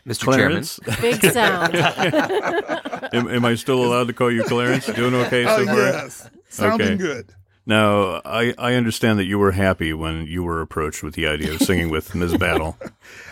Mr. 0.05 0.23
Clarence, 0.25 0.79
Big 1.01 1.21
sound. 1.21 1.75
am, 3.13 3.27
am 3.29 3.45
I 3.45 3.55
still 3.55 3.83
allowed 3.83 4.07
to 4.07 4.13
call 4.13 4.31
you 4.31 4.43
Clarence? 4.43 4.85
Doing 4.87 5.13
okay 5.15 5.43
so 5.45 5.55
Oh, 5.57 5.61
yes. 5.75 6.29
Sounding 6.49 6.87
Okay. 6.87 6.97
good. 6.97 7.33
Now, 7.67 8.21
I, 8.23 8.53
I 8.57 8.73
understand 8.75 9.19
that 9.19 9.25
you 9.25 9.37
were 9.37 9.51
happy 9.51 9.91
when 9.93 10.25
you 10.25 10.41
were 10.41 10.61
approached 10.61 11.03
with 11.03 11.15
the 11.15 11.27
idea 11.27 11.53
of 11.53 11.61
singing 11.61 11.89
with 11.89 12.15
Ms. 12.15 12.37
Battle. 12.39 12.77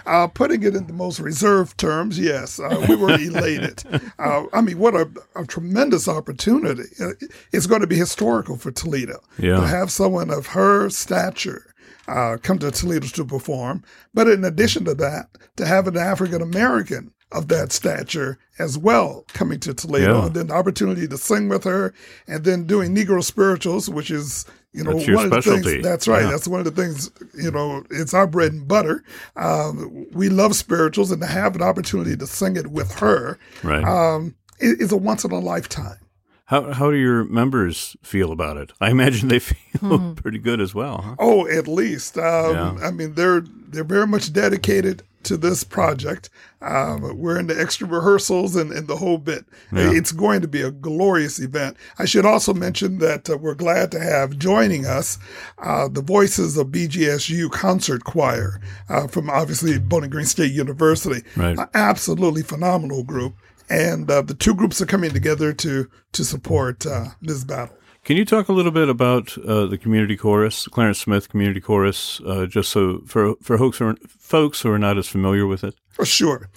Uh, 0.06 0.28
putting 0.28 0.62
it 0.64 0.76
in 0.76 0.88
the 0.88 0.94
most 0.94 1.20
reserved 1.22 1.78
terms, 1.78 2.20
yes, 2.20 2.60
uh, 2.60 2.86
we 2.90 2.96
were 2.98 3.12
elated. 3.20 3.84
Uh, 4.20 4.44
I 4.52 4.60
mean, 4.62 4.78
what 4.78 4.94
a, 4.94 5.10
a 5.38 5.46
tremendous 5.46 6.08
opportunity. 6.10 6.84
Uh, 7.00 7.12
It's 7.54 7.66
going 7.66 7.82
to 7.82 7.88
be 7.88 7.96
historical 7.96 8.58
for 8.58 8.72
Toledo 8.72 9.20
Yeah. 9.40 9.62
to 9.62 9.68
have 9.68 9.90
someone 9.90 10.30
of 10.30 10.48
her 10.48 10.90
stature 10.90 11.74
uh, 12.08 12.38
come 12.44 12.60
to 12.60 12.72
Toledo 12.72 13.08
to 13.08 13.26
perform. 13.26 13.84
But 14.14 14.28
in 14.28 14.44
addition 14.44 14.84
to 14.86 14.94
that, 14.96 15.28
to 15.56 15.66
have 15.66 15.88
an 15.88 15.98
African 15.98 16.42
American 16.42 17.12
of 17.36 17.48
that 17.50 17.72
stature 17.72 18.38
as 18.60 18.78
well 18.78 19.26
coming 19.34 19.60
to 19.60 19.74
Toledo, 19.74 20.20
Yeah. 20.20 20.26
and 20.28 20.36
then 20.36 20.48
the 20.48 20.54
opportunity 20.54 21.08
to 21.08 21.18
sing 21.18 21.50
with 21.50 21.64
her, 21.66 21.94
and 22.28 22.44
then 22.46 22.66
doing 22.66 22.95
Negro 22.95 23.24
spirituals, 23.24 23.90
which 23.90 24.09
is 24.09 24.45
you 24.71 24.83
know 24.83 24.94
That's 24.94 25.09
one 25.09 25.26
of 25.26 25.31
the 25.31 25.42
things. 25.42 25.83
That's 25.83 26.07
right. 26.07 26.24
Yeah. 26.24 26.31
That's 26.31 26.48
one 26.48 26.59
of 26.59 26.66
the 26.66 26.81
things. 26.81 27.09
You 27.38 27.52
know, 27.52 27.83
it's 27.92 28.14
our 28.14 28.28
bread 28.28 28.52
and 28.54 28.68
butter. 28.68 29.04
Um, 29.36 30.06
we 30.12 30.30
love 30.30 30.56
spirituals, 30.56 31.12
and 31.12 31.21
to 31.21 31.28
have 31.28 31.56
an 31.56 31.62
opportunity 31.62 32.16
to 32.18 32.28
sing 32.28 32.56
it 32.57 32.68
with 32.68 32.92
her 32.95 33.38
Right. 33.64 33.83
um, 33.83 34.36
it- 34.59 34.81
it's 34.81 34.92
a 34.92 34.98
once 34.98 35.24
in 35.26 35.31
a 35.31 35.40
lifetime. 35.40 35.98
How, 36.45 36.71
how 36.73 36.92
do 36.92 36.97
your 36.97 37.23
members 37.25 37.95
feel 38.04 38.31
about 38.31 38.57
it? 38.57 38.71
I 38.80 38.92
imagine 38.92 39.30
they 39.30 39.40
feel 39.40 40.14
pretty 40.16 40.37
good 40.40 40.61
as 40.61 40.73
well. 40.75 41.02
Huh? 41.02 41.16
Oh, 41.19 41.47
at 41.47 41.68
least. 41.68 42.18
Um, 42.18 42.54
Yeah. 42.56 42.78
I 42.81 42.92
mean, 42.92 43.14
they're 43.16 43.42
they're 43.42 43.83
very 43.83 44.07
much 44.07 44.31
dedicated 44.31 45.04
to 45.23 45.37
this 45.37 45.64
project. 45.64 46.30
Um, 46.61 47.18
we're 47.18 47.40
in 47.40 47.47
the 47.47 47.59
extra 47.59 47.87
rehearsals 47.87 48.56
and, 48.56 48.71
and 48.71 48.87
the 48.87 48.95
whole 48.95 49.18
bit. 49.18 49.44
Yeah. 49.73 49.92
It's 49.92 50.11
going 50.11 50.42
to 50.42 50.47
be 50.47 50.61
a 50.61 50.69
glorious 50.69 51.40
event. 51.40 51.78
I 51.97 52.06
should 52.06 52.28
also 52.28 52.54
mention 52.54 52.99
that 52.99 53.28
uh, 53.28 53.35
we're 53.37 53.56
glad 53.56 53.92
to 53.94 53.99
have 53.99 54.37
joining 54.37 54.85
us 54.85 55.18
uh, 55.57 55.87
the 55.87 56.04
voices 56.04 56.57
of 56.57 56.68
BGSU 56.68 57.49
Concert 57.52 58.04
Choir 58.04 58.61
uh, 58.87 59.07
from 59.07 59.30
obviously 59.31 59.80
Bowling 59.80 60.11
Green 60.11 60.25
State 60.28 60.52
University. 60.52 61.28
Right. 61.35 61.57
An 61.57 61.68
absolutely 61.73 62.44
phenomenal 62.44 63.04
group. 63.04 63.33
And 63.69 64.10
uh, 64.10 64.22
the 64.22 64.34
two 64.34 64.54
groups 64.54 64.81
are 64.81 64.86
coming 64.86 65.12
together 65.12 65.54
to 65.54 65.90
to 66.14 66.26
support 66.26 66.86
uh, 66.86 67.06
this 67.22 67.44
battle. 67.44 67.76
Can 68.04 68.18
you 68.18 68.26
talk 68.26 68.50
a 68.50 68.54
little 68.54 68.72
bit 68.72 68.88
about 68.88 69.36
uh, 69.40 69.66
the 69.66 69.80
community 69.80 70.16
chorus, 70.16 70.68
Clarence 70.68 71.00
Smith 71.00 71.30
Community 71.30 71.60
Chorus, 71.60 72.22
uh, 72.26 72.45
just 72.45 72.69
so 72.69 73.02
for 73.07 73.36
for 73.42 73.57
folks 73.57 73.80
who, 73.80 73.88
are, 73.88 73.95
folks 74.07 74.62
who 74.62 74.72
are 74.72 74.80
not 74.80 74.98
as 74.98 75.07
familiar 75.07 75.48
with 75.48 75.64
it? 75.64 75.76
For 75.90 76.06
sure. 76.06 76.50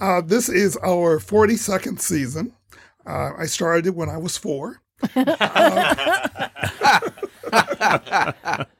Uh, 0.00 0.20
this 0.20 0.48
is 0.48 0.76
our 0.78 1.18
42nd 1.18 2.00
season. 2.00 2.52
Uh, 3.06 3.30
I 3.38 3.46
started 3.46 3.86
it 3.86 3.94
when 3.94 4.10
I 4.10 4.18
was 4.18 4.36
four. 4.36 4.82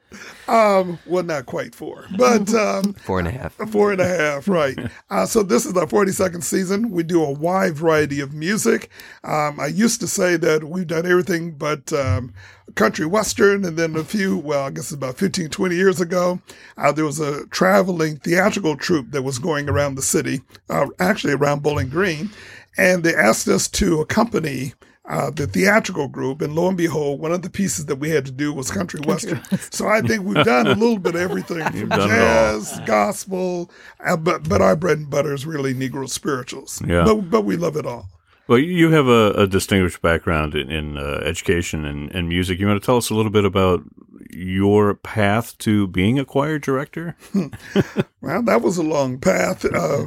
Um, 0.49 0.99
well, 1.07 1.23
not 1.23 1.47
quite 1.47 1.75
four, 1.75 2.07
but 2.17 2.53
um, 2.55 2.93
Four 3.05 3.19
and 3.19 3.29
a 3.29 3.33
half. 3.33 3.55
Four 3.55 3.93
and 3.93 4.01
a 4.01 4.07
half, 4.07 4.49
right. 4.49 4.79
Uh, 5.09 5.25
so 5.25 5.43
this 5.43 5.65
is 5.65 5.77
our 5.77 5.87
42nd 5.87 6.43
season. 6.43 6.91
We 6.91 7.03
do 7.05 7.23
a 7.23 7.31
wide 7.31 7.77
variety 7.77 8.19
of 8.21 8.35
music. 8.35 8.91
Um, 9.23 9.61
I 9.61 9.67
used 9.69 10.01
to 10.01 10.09
say 10.09 10.37
that 10.37 10.65
we've 10.65 10.87
done 10.87 11.07
everything 11.07 11.53
but 11.53 11.93
um, 11.93 12.35
country 12.75 13.07
western, 13.07 13.65
and 13.65 13.77
then 13.77 13.95
a 13.97 14.05
few, 14.05 14.37
well, 14.37 14.65
I 14.65 14.71
guess 14.71 14.91
about 14.91 15.17
15, 15.17 15.49
20 15.49 15.77
years 15.77 16.01
ago, 16.01 16.41
uh, 16.77 16.93
there 16.93 17.05
was 17.05 17.21
a 17.21 17.47
traveling 17.47 18.17
theatrical 18.17 18.77
troupe 18.77 19.13
that 19.13 19.23
was 19.23 19.39
going 19.39 19.69
around 19.69 19.95
the 19.95 20.03
city, 20.03 20.43
uh, 20.69 20.87
actually 20.99 21.35
around 21.35 21.63
Bowling 21.63 21.89
Green, 21.89 22.31
and 22.77 23.05
they 23.05 23.15
asked 23.15 23.49
us 23.49 23.69
to 23.69 24.01
accompany 24.01 24.75
uh, 25.09 25.31
the 25.31 25.47
theatrical 25.47 26.09
group, 26.09 26.43
and 26.43 26.55
lo 26.55 26.69
and 26.69 26.77
behold, 26.77 27.21
one 27.21 27.33
of 27.33 27.43
the 27.43 27.51
pieces 27.51 27.87
that 27.87 27.97
we 27.97 28.11
had 28.11 28.27
to 28.27 28.33
do 28.33 28.53
was 28.53 28.71
country 28.71 29.01
western. 29.07 29.41
so 29.71 29.87
I 29.87 30.01
think 30.01 30.25
we've 30.25 30.45
done 30.45 30.67
a 30.67 30.75
little 30.75 30.99
bit 30.99 31.15
of 31.15 31.21
everything 31.21 31.63
from 31.73 31.91
jazz, 31.91 32.81
gospel, 32.87 33.71
uh, 34.05 34.17
but 34.17 34.49
but 34.49 34.61
our 34.61 34.75
bread 34.77 34.99
and 34.99 35.11
butter 35.11 35.33
is 35.33 35.47
really 35.47 35.75
Negro 35.75 36.09
spirituals. 36.09 36.83
Yeah. 36.87 37.05
But 37.05 37.31
but 37.31 37.43
we 37.43 37.57
love 37.57 37.77
it 37.77 37.87
all. 37.87 38.09
Well, 38.49 38.59
you 38.59 38.93
have 38.93 39.09
a, 39.09 39.33
a 39.33 39.47
distinguished 39.49 40.01
background 40.03 40.55
in, 40.55 40.71
in 40.71 40.97
uh, 40.97 41.21
education 41.25 41.85
and, 41.85 42.13
and 42.15 42.29
music. 42.29 42.61
You 42.61 42.69
want 42.69 42.81
to 42.81 42.87
tell 42.87 42.97
us 42.97 43.11
a 43.11 43.15
little 43.15 43.33
bit 43.33 43.45
about 43.45 43.83
your 44.31 44.95
path 44.95 45.59
to 45.59 45.89
being 45.89 46.19
a 46.19 46.25
choir 46.25 46.59
director? 46.61 47.17
well, 48.21 48.43
that 48.45 48.63
was 48.63 48.77
a 48.77 48.85
long 48.85 49.19
path. 49.19 49.65
Uh, 49.65 50.07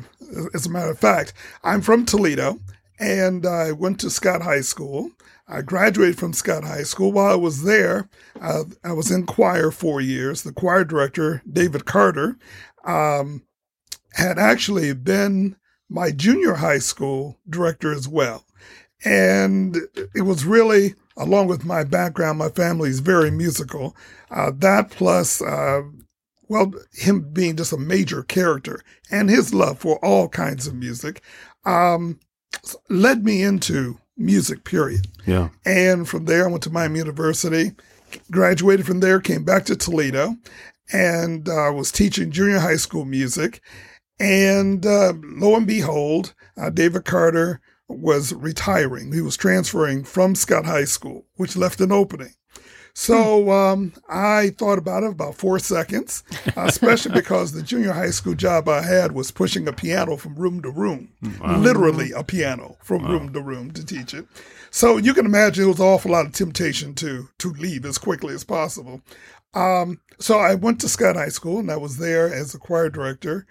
as 0.54 0.66
a 0.66 0.70
matter 0.70 0.92
of 0.92 1.00
fact, 1.00 1.34
I'm 1.66 1.82
from 1.82 2.06
Toledo 2.06 2.60
and 3.00 3.46
I 3.46 3.72
went 3.72 4.00
to 4.02 4.10
Scott 4.10 4.42
High 4.42 4.62
School. 4.62 5.12
I 5.48 5.62
graduated 5.62 6.20
from 6.20 6.34
Scott 6.34 6.64
High 6.64 6.84
School. 6.84 7.12
While 7.12 7.32
I 7.32 7.36
was 7.36 7.64
there, 7.64 8.10
uh, 8.40 8.66
I 8.84 8.92
was 8.92 9.10
in 9.10 9.26
choir 9.26 9.72
four 9.72 10.02
years. 10.02 10.44
The 10.44 10.52
choir 10.52 10.84
director, 10.84 11.42
David 11.52 11.86
Carter, 11.86 12.38
um, 12.86 13.44
had 14.14 14.38
actually 14.38 14.94
been 14.94 15.56
my 15.90 16.12
junior 16.12 16.56
high 16.56 16.80
school 16.80 17.40
director 17.50 17.92
as 17.92 18.08
well. 18.08 18.46
And 19.04 19.78
it 20.14 20.24
was 20.24 20.46
really, 20.46 20.94
along 21.18 21.48
with 21.48 21.66
my 21.66 21.84
background, 21.84 22.38
my 22.38 22.50
family 22.50 22.90
is 22.90 23.00
very 23.00 23.32
musical. 23.32 23.96
Uh, 24.30 24.52
that 24.58 24.92
plus, 24.92 25.42
uh, 25.42 25.82
well, 26.48 26.74
him 26.94 27.32
being 27.32 27.56
just 27.56 27.74
a 27.74 27.78
major 27.78 28.24
character 28.24 28.82
and 29.10 29.30
his 29.30 29.54
love 29.54 29.80
for 29.80 30.04
all 30.04 30.28
kinds 30.28 30.68
of 30.68 30.76
music 30.76 31.24
um, 31.66 32.20
led 32.90 33.24
me 33.24 33.42
into 33.42 34.00
music, 34.18 34.64
period. 34.64 35.08
Yeah. 35.26 35.50
And 35.66 36.08
from 36.08 36.26
there, 36.26 36.48
I 36.48 36.52
went 36.52 36.64
to 36.64 36.70
Miami 36.70 37.00
University, 37.00 37.72
graduated 38.32 38.86
from 38.86 39.00
there, 39.00 39.20
came 39.20 39.44
back 39.44 39.66
to 39.66 39.76
Toledo, 39.76 40.36
and 40.92 41.48
uh, 41.48 41.72
was 41.74 41.92
teaching 41.92 42.32
junior 42.32 42.60
high 42.60 42.78
school 42.78 43.06
music. 43.06 43.62
And 44.20 44.86
uh, 44.86 45.14
lo 45.16 45.56
and 45.56 45.68
behold, 45.68 46.34
uh, 46.58 46.70
David 46.70 47.06
Carter 47.06 47.62
was 47.88 48.34
retiring. 48.34 49.14
He 49.14 49.22
was 49.22 49.38
transferring 49.38 50.04
from 50.04 50.36
Scott 50.36 50.66
High 50.66 50.86
School, 50.86 51.26
which 51.36 51.56
left 51.56 51.82
an 51.82 51.92
opening. 51.92 52.34
So 52.94 53.44
hmm. 53.44 53.50
um, 53.50 53.94
I 54.10 54.50
thought 54.58 54.78
about 54.78 55.04
it 55.04 55.12
about 55.12 55.36
four 55.36 55.60
seconds, 55.60 56.24
especially 56.56 57.14
because 57.14 57.52
the 57.52 57.64
junior 57.64 57.94
high 57.94 58.10
school 58.12 58.36
job 58.36 58.68
I 58.68 58.82
had 58.82 59.14
was 59.14 59.32
pushing 59.32 59.68
a 59.68 59.74
piano 59.74 60.18
from 60.18 60.36
room 60.36 60.62
to 60.62 60.70
room, 60.70 61.10
wow. 61.42 61.58
literally 61.58 62.12
a 62.12 62.24
piano 62.24 62.78
from 62.84 63.04
wow. 63.04 63.12
room 63.12 63.34
to 63.34 63.42
room 63.42 63.72
to 63.72 63.86
teach 63.86 64.14
it. 64.14 64.26
So 64.72 64.98
you 64.98 65.14
can 65.14 65.26
imagine 65.26 65.66
it 65.66 65.68
was 65.68 65.80
an 65.80 65.86
awful 65.86 66.12
lot 66.12 66.26
of 66.26 66.34
temptation 66.34 66.94
to 66.96 67.30
to 67.40 67.52
leave 67.54 67.86
as 67.86 67.98
quickly 67.98 68.34
as 68.34 68.44
possible. 68.44 69.02
Um, 69.54 70.00
so 70.20 70.38
I 70.38 70.56
went 70.56 70.80
to 70.82 70.90
Scott 70.90 71.16
High 71.16 71.30
School 71.30 71.60
and 71.60 71.72
I 71.72 71.78
was 71.78 71.98
there 71.98 72.32
as 72.32 72.54
a 72.54 72.60
choir 72.60 72.90
director 72.90 73.48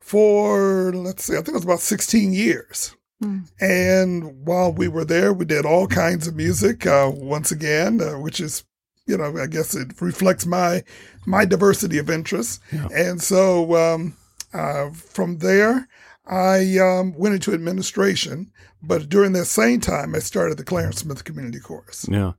for, 0.00 0.92
let's 0.92 1.24
see, 1.24 1.34
I 1.34 1.36
think 1.36 1.48
it 1.48 1.54
was 1.54 1.64
about 1.64 1.80
16 1.80 2.32
years. 2.32 2.96
Mm. 3.22 3.50
And 3.60 4.46
while 4.46 4.72
we 4.72 4.88
were 4.88 5.04
there, 5.04 5.32
we 5.32 5.44
did 5.44 5.66
all 5.66 5.86
kinds 5.86 6.26
of 6.26 6.34
music, 6.34 6.86
uh, 6.86 7.10
once 7.14 7.52
again, 7.52 8.00
uh, 8.00 8.18
which 8.18 8.40
is, 8.40 8.64
you 9.10 9.18
know, 9.18 9.36
I 9.36 9.46
guess 9.46 9.74
it 9.74 10.00
reflects 10.00 10.46
my, 10.46 10.82
my 11.26 11.44
diversity 11.44 11.98
of 11.98 12.08
interests. 12.08 12.60
Yeah. 12.72 12.88
And 12.94 13.20
so, 13.20 13.74
um, 13.76 14.16
uh, 14.54 14.90
from 14.90 15.38
there, 15.38 15.88
I, 16.26 16.78
um, 16.78 17.12
went 17.18 17.34
into 17.34 17.52
administration, 17.52 18.52
but 18.82 19.08
during 19.08 19.32
that 19.32 19.46
same 19.46 19.80
time, 19.80 20.14
I 20.14 20.20
started 20.20 20.58
the 20.58 20.64
Clarence 20.64 21.00
Smith 21.00 21.24
Community 21.24 21.58
Chorus. 21.60 22.06
Yeah. 22.08 22.32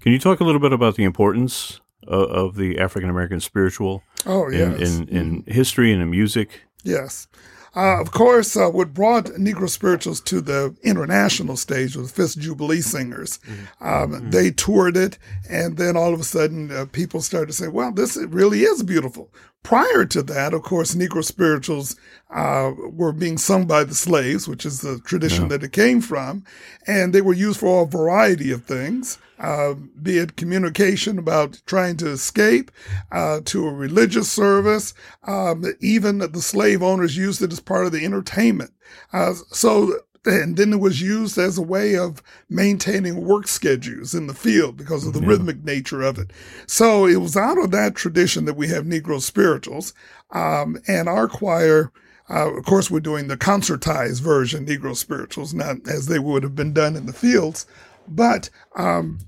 Can 0.00 0.12
you 0.12 0.18
talk 0.18 0.40
a 0.40 0.44
little 0.44 0.60
bit 0.60 0.72
about 0.72 0.96
the 0.96 1.04
importance 1.04 1.80
of, 2.06 2.30
of 2.30 2.56
the 2.56 2.78
African 2.78 3.10
American 3.10 3.40
spiritual? 3.40 4.02
Oh, 4.26 4.50
yes. 4.50 4.80
In, 4.80 5.08
in, 5.08 5.16
in 5.16 5.44
history 5.46 5.92
and 5.92 6.02
in 6.02 6.10
music? 6.10 6.62
Yes. 6.82 7.28
Uh, 7.76 8.00
of 8.00 8.10
course, 8.10 8.56
uh, 8.56 8.68
what 8.68 8.94
brought 8.94 9.26
Negro 9.26 9.68
spirituals 9.68 10.20
to 10.22 10.40
the 10.40 10.74
international 10.82 11.56
stage 11.56 11.96
was 11.96 12.10
the 12.10 12.22
Fisk 12.22 12.38
Jubilee 12.38 12.80
Singers. 12.80 13.38
Mm-hmm. 13.38 13.86
Um, 13.86 14.12
mm-hmm. 14.12 14.30
They 14.30 14.50
toured 14.50 14.96
it, 14.96 15.18
and 15.48 15.76
then 15.76 15.96
all 15.96 16.14
of 16.14 16.20
a 16.20 16.24
sudden, 16.24 16.70
uh, 16.70 16.86
people 16.90 17.20
started 17.20 17.48
to 17.48 17.52
say, 17.52 17.68
"Well, 17.68 17.92
this 17.92 18.16
really 18.16 18.62
is 18.62 18.82
beautiful." 18.82 19.32
Prior 19.62 20.04
to 20.06 20.22
that, 20.22 20.54
of 20.54 20.62
course, 20.62 20.94
Negro 20.94 21.22
spirituals 21.24 21.96
uh, 22.30 22.72
were 22.90 23.12
being 23.12 23.36
sung 23.36 23.66
by 23.66 23.84
the 23.84 23.94
slaves, 23.94 24.48
which 24.48 24.64
is 24.64 24.80
the 24.80 25.00
tradition 25.00 25.44
yeah. 25.44 25.48
that 25.48 25.64
it 25.64 25.72
came 25.72 26.00
from, 26.00 26.44
and 26.86 27.12
they 27.12 27.20
were 27.20 27.34
used 27.34 27.60
for 27.60 27.82
a 27.82 27.86
variety 27.86 28.50
of 28.50 28.64
things 28.64 29.18
uh, 29.38 29.74
be 30.02 30.18
it 30.18 30.36
communication 30.36 31.18
about 31.18 31.62
trying 31.66 31.96
to 31.98 32.08
escape, 32.08 32.70
uh, 33.12 33.40
to 33.44 33.66
a 33.66 33.72
religious 33.72 34.30
service. 34.30 34.94
Um, 35.26 35.64
even 35.80 36.18
the 36.18 36.42
slave 36.42 36.82
owners 36.82 37.16
used 37.16 37.42
it 37.42 37.52
as 37.52 37.60
part 37.60 37.86
of 37.86 37.92
the 37.92 38.04
entertainment. 38.04 38.72
Uh, 39.12 39.34
so, 39.50 39.92
and 40.24 40.56
then 40.56 40.72
it 40.72 40.80
was 40.80 41.00
used 41.00 41.38
as 41.38 41.56
a 41.56 41.62
way 41.62 41.96
of 41.96 42.22
maintaining 42.50 43.24
work 43.24 43.46
schedules 43.46 44.14
in 44.14 44.26
the 44.26 44.34
field 44.34 44.76
because 44.76 45.06
of 45.06 45.12
the 45.12 45.20
yeah. 45.20 45.28
rhythmic 45.28 45.64
nature 45.64 46.02
of 46.02 46.18
it. 46.18 46.32
So 46.66 47.06
it 47.06 47.16
was 47.16 47.36
out 47.36 47.58
of 47.58 47.70
that 47.70 47.94
tradition 47.94 48.44
that 48.46 48.56
we 48.56 48.68
have 48.68 48.84
Negro 48.84 49.20
spirituals. 49.20 49.94
Um, 50.30 50.78
and 50.86 51.08
our 51.08 51.28
choir, 51.28 51.92
uh, 52.28 52.52
of 52.54 52.64
course, 52.64 52.90
we're 52.90 53.00
doing 53.00 53.28
the 53.28 53.36
concertized 53.36 54.20
version, 54.20 54.66
Negro 54.66 54.94
spirituals, 54.94 55.54
not 55.54 55.76
as 55.88 56.06
they 56.06 56.18
would 56.18 56.42
have 56.42 56.54
been 56.54 56.74
done 56.74 56.96
in 56.96 57.06
the 57.06 57.12
fields. 57.12 57.66
But 58.08 58.50
um, 58.76 59.18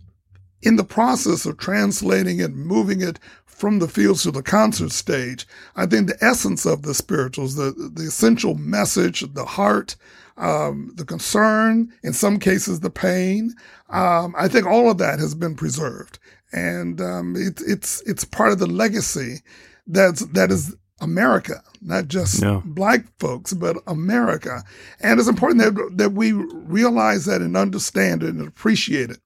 in 0.63 0.77
the 0.77 0.85
process 0.85 1.47
of 1.47 1.59
translating 1.59 2.41
it, 2.41 2.53
moving 2.53 3.01
it 3.01 3.19
from 3.47 3.79
the 3.79 3.89
fields 3.89 4.23
to 4.23 4.31
the 4.31 4.43
concert 4.43 4.91
stage, 4.93 5.47
I 5.77 5.87
think 5.87 6.09
the 6.09 6.25
essence 6.25 6.65
of 6.65 6.83
the 6.83 6.95
spirituals, 6.95 7.57
the, 7.57 7.73
the 7.95 8.05
essential 8.05 8.55
message, 8.55 9.21
the 9.35 9.45
heart, 9.45 9.97
um, 10.37 10.93
the 10.97 11.05
concern, 11.05 11.93
in 12.03 12.13
some 12.13 12.39
cases, 12.39 12.81
the 12.81 12.91
pain, 12.91 13.55
um, 13.91 14.35
I 14.39 14.49
think 14.49 14.67
all 14.67 14.91
of 14.91 14.99
that 14.99 15.19
has 15.19 15.35
been 15.35 15.55
preserved. 15.55 16.19
And 16.53 17.01
um, 17.01 17.37
it, 17.37 17.63
it's 17.67 18.03
it's 18.07 18.25
part 18.25 18.51
of 18.51 18.59
the 18.59 18.67
legacy 18.67 19.43
that's 19.87 20.25
that 20.27 20.51
is 20.51 20.75
America, 21.01 21.63
not 21.81 22.09
just 22.09 22.43
yeah. 22.43 22.61
black 22.65 23.07
folks, 23.19 23.53
but 23.53 23.77
America. 23.87 24.63
And 25.01 25.19
it's 25.19 25.29
important 25.29 25.61
that 25.61 25.97
that 25.97 26.13
we 26.13 26.33
realize 26.33 27.25
that 27.25 27.41
and 27.41 27.57
understand 27.57 28.23
it 28.23 28.35
and 28.35 28.47
appreciate 28.47 29.11
it. 29.11 29.19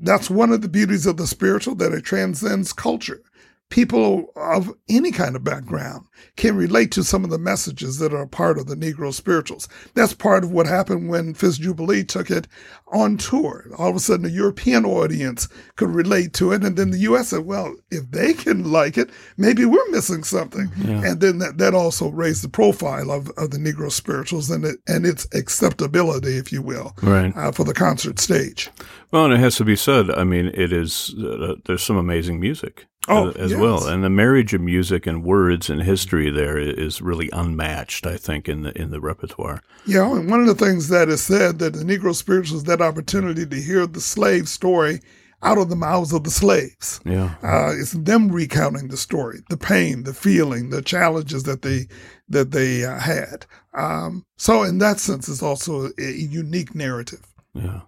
That's 0.00 0.28
one 0.28 0.52
of 0.52 0.60
the 0.60 0.68
beauties 0.68 1.06
of 1.06 1.16
the 1.16 1.26
spiritual, 1.26 1.76
that 1.76 1.92
it 1.92 2.04
transcends 2.04 2.72
culture 2.72 3.22
people 3.70 4.32
of 4.36 4.72
any 4.88 5.10
kind 5.10 5.34
of 5.34 5.42
background 5.42 6.06
can 6.36 6.56
relate 6.56 6.92
to 6.92 7.02
some 7.02 7.24
of 7.24 7.30
the 7.30 7.38
messages 7.38 7.98
that 7.98 8.14
are 8.14 8.26
part 8.26 8.58
of 8.58 8.66
the 8.66 8.76
Negro 8.76 9.12
spirituals. 9.12 9.68
That's 9.94 10.14
part 10.14 10.44
of 10.44 10.52
what 10.52 10.66
happened 10.66 11.08
when 11.08 11.34
Fisk 11.34 11.60
Jubilee 11.60 12.04
took 12.04 12.30
it 12.30 12.46
on 12.92 13.16
tour. 13.16 13.66
All 13.76 13.90
of 13.90 13.96
a 13.96 14.00
sudden, 14.00 14.22
the 14.22 14.30
European 14.30 14.84
audience 14.84 15.48
could 15.76 15.90
relate 15.90 16.32
to 16.34 16.52
it. 16.52 16.62
And 16.62 16.76
then 16.76 16.90
the 16.90 16.98
U.S. 16.98 17.28
said, 17.28 17.46
well, 17.46 17.74
if 17.90 18.10
they 18.10 18.32
can 18.32 18.70
like 18.70 18.96
it, 18.96 19.10
maybe 19.36 19.64
we're 19.64 19.90
missing 19.90 20.22
something. 20.22 20.70
Yeah. 20.78 21.02
And 21.04 21.20
then 21.20 21.38
that, 21.38 21.58
that 21.58 21.74
also 21.74 22.10
raised 22.10 22.44
the 22.44 22.48
profile 22.48 23.10
of, 23.10 23.30
of 23.30 23.50
the 23.50 23.58
Negro 23.58 23.90
spirituals 23.90 24.50
and, 24.50 24.64
it, 24.64 24.76
and 24.86 25.04
its 25.04 25.26
acceptability, 25.34 26.36
if 26.36 26.52
you 26.52 26.62
will, 26.62 26.94
right. 27.02 27.32
uh, 27.36 27.50
for 27.50 27.64
the 27.64 27.74
concert 27.74 28.20
stage. 28.20 28.70
Well, 29.10 29.24
and 29.24 29.34
it 29.34 29.40
has 29.40 29.56
to 29.56 29.64
be 29.64 29.76
said, 29.76 30.10
I 30.10 30.24
mean, 30.24 30.52
it 30.54 30.72
is, 30.72 31.14
uh, 31.18 31.54
there's 31.66 31.82
some 31.82 31.96
amazing 31.96 32.40
music 32.40 32.86
oh, 33.08 33.30
as 33.32 33.52
yes. 33.52 33.60
well. 33.60 33.86
And 33.86 34.02
the 34.02 34.10
marriage 34.10 34.54
of 34.54 34.60
music 34.60 35.06
and 35.06 35.24
words 35.24 35.68
and 35.68 35.82
history 35.82 36.30
there 36.30 36.58
is 36.58 37.02
really 37.02 37.30
unmatched, 37.32 38.06
I 38.06 38.16
think, 38.16 38.48
in 38.48 38.62
the 38.62 38.78
in 38.80 38.90
the 38.90 39.00
repertoire. 39.00 39.62
Yeah, 39.86 40.10
and 40.10 40.30
one 40.30 40.40
of 40.40 40.46
the 40.46 40.54
things 40.54 40.88
that 40.88 41.08
is 41.08 41.22
said 41.22 41.58
that 41.58 41.74
the 41.74 41.84
Negro 41.84 42.14
spirituals 42.14 42.64
that 42.64 42.80
opportunity 42.80 43.46
to 43.46 43.56
hear 43.56 43.86
the 43.86 44.00
slave 44.00 44.48
story 44.48 45.00
out 45.42 45.58
of 45.58 45.68
the 45.68 45.76
mouths 45.76 46.12
of 46.12 46.24
the 46.24 46.30
slaves. 46.30 47.00
Yeah, 47.04 47.34
uh, 47.42 47.72
it's 47.78 47.92
them 47.92 48.30
recounting 48.30 48.88
the 48.88 48.96
story, 48.96 49.40
the 49.50 49.58
pain, 49.58 50.04
the 50.04 50.14
feeling, 50.14 50.70
the 50.70 50.82
challenges 50.82 51.42
that 51.44 51.62
they 51.62 51.86
that 52.28 52.52
they 52.52 52.84
uh, 52.84 52.98
had. 52.98 53.46
Um, 53.74 54.24
so, 54.36 54.62
in 54.62 54.78
that 54.78 55.00
sense, 55.00 55.28
it's 55.28 55.42
also 55.42 55.90
a 55.98 56.12
unique 56.12 56.74
narrative. 56.74 57.26
Yeah. 57.52 57.82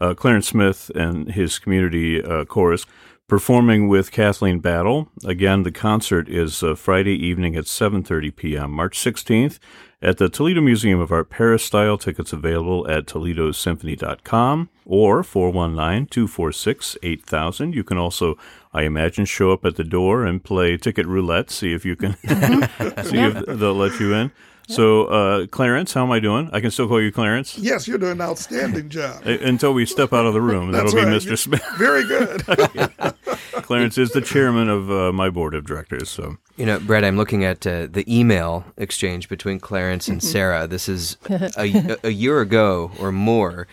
Uh, 0.00 0.14
Clarence 0.14 0.46
Smith 0.46 0.92
and 0.94 1.28
his 1.28 1.58
community 1.58 2.22
uh, 2.22 2.44
chorus 2.44 2.86
performing 3.28 3.86
with 3.86 4.10
Kathleen 4.10 4.58
Battle. 4.58 5.08
Again, 5.24 5.62
the 5.62 5.70
concert 5.70 6.28
is 6.28 6.60
uh, 6.62 6.74
Friday 6.74 7.14
evening 7.14 7.54
at 7.54 7.66
7:30 7.66 8.34
p.m., 8.34 8.72
March 8.72 8.98
16th, 8.98 9.60
at 10.02 10.16
the 10.16 10.28
Toledo 10.28 10.60
Museum 10.60 10.98
of 10.98 11.12
Art 11.12 11.30
Peristyle. 11.30 11.98
Tickets 11.98 12.32
available 12.32 12.90
at 12.90 13.06
toledosymphony.com 13.06 14.70
or 14.84 15.22
419-246-8000. 15.22 17.74
You 17.74 17.84
can 17.84 17.98
also, 17.98 18.36
I 18.72 18.82
imagine, 18.82 19.24
show 19.26 19.52
up 19.52 19.64
at 19.66 19.76
the 19.76 19.84
door 19.84 20.24
and 20.24 20.42
play 20.42 20.76
ticket 20.78 21.06
roulette, 21.06 21.50
see 21.50 21.74
if 21.74 21.84
you 21.84 21.94
can 21.94 22.16
see 23.04 23.18
if 23.18 23.44
they'll 23.46 23.74
let 23.74 24.00
you 24.00 24.14
in. 24.14 24.32
So, 24.68 25.06
uh, 25.06 25.46
Clarence, 25.46 25.94
how 25.94 26.04
am 26.04 26.10
I 26.12 26.20
doing? 26.20 26.50
I 26.52 26.60
can 26.60 26.70
still 26.70 26.86
call 26.88 27.00
you 27.00 27.10
Clarence? 27.10 27.56
Yes, 27.56 27.88
you're 27.88 27.96
doing 27.98 28.12
an 28.12 28.20
outstanding 28.20 28.90
job. 28.90 29.26
Until 29.26 29.72
we 29.72 29.86
step 29.86 30.12
out 30.12 30.26
of 30.26 30.34
the 30.34 30.42
room. 30.42 30.72
That'll 30.72 30.92
right. 30.92 31.06
be 31.06 31.10
Mr. 31.10 31.38
Smith. 31.38 31.64
Very 31.78 32.04
good. 32.06 32.44
Clarence 33.62 33.98
is 33.98 34.10
the 34.10 34.20
chairman 34.20 34.68
of 34.68 34.90
uh, 34.90 35.12
my 35.12 35.30
board 35.30 35.54
of 35.54 35.64
directors. 35.66 36.10
So, 36.10 36.36
You 36.56 36.66
know, 36.66 36.78
Brett, 36.80 37.04
I'm 37.04 37.16
looking 37.16 37.44
at 37.44 37.66
uh, 37.66 37.86
the 37.90 38.04
email 38.08 38.64
exchange 38.76 39.28
between 39.28 39.58
Clarence 39.58 40.08
and 40.08 40.22
Sarah. 40.22 40.66
This 40.66 40.88
is 40.88 41.16
a, 41.30 41.96
a 42.04 42.10
year 42.10 42.40
ago 42.40 42.90
or 43.00 43.10
more. 43.10 43.66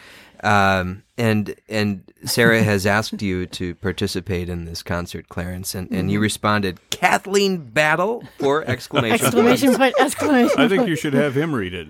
Um, 0.44 1.04
and 1.18 1.56
and 1.70 2.04
Sarah 2.26 2.64
has 2.72 2.86
asked 2.86 3.22
you 3.22 3.46
to 3.48 3.76
participate 3.76 4.50
in 4.50 4.66
this 4.66 4.84
concert, 4.84 5.30
Clarence, 5.30 5.76
and, 5.76 5.92
and 5.92 6.12
you 6.12 6.18
mm-hmm. 6.18 6.24
responded, 6.24 6.80
Kathleen 6.90 7.70
Battle 7.70 8.24
for 8.40 8.64
exclamation 8.66 9.26
exclamation 9.26 9.76
point 9.76 9.96
exclamation. 10.00 10.60
I 10.60 10.68
think 10.68 10.88
you 10.88 10.96
should 10.96 11.14
have 11.14 11.36
him 11.36 11.54
read 11.54 11.74
it. 11.74 11.88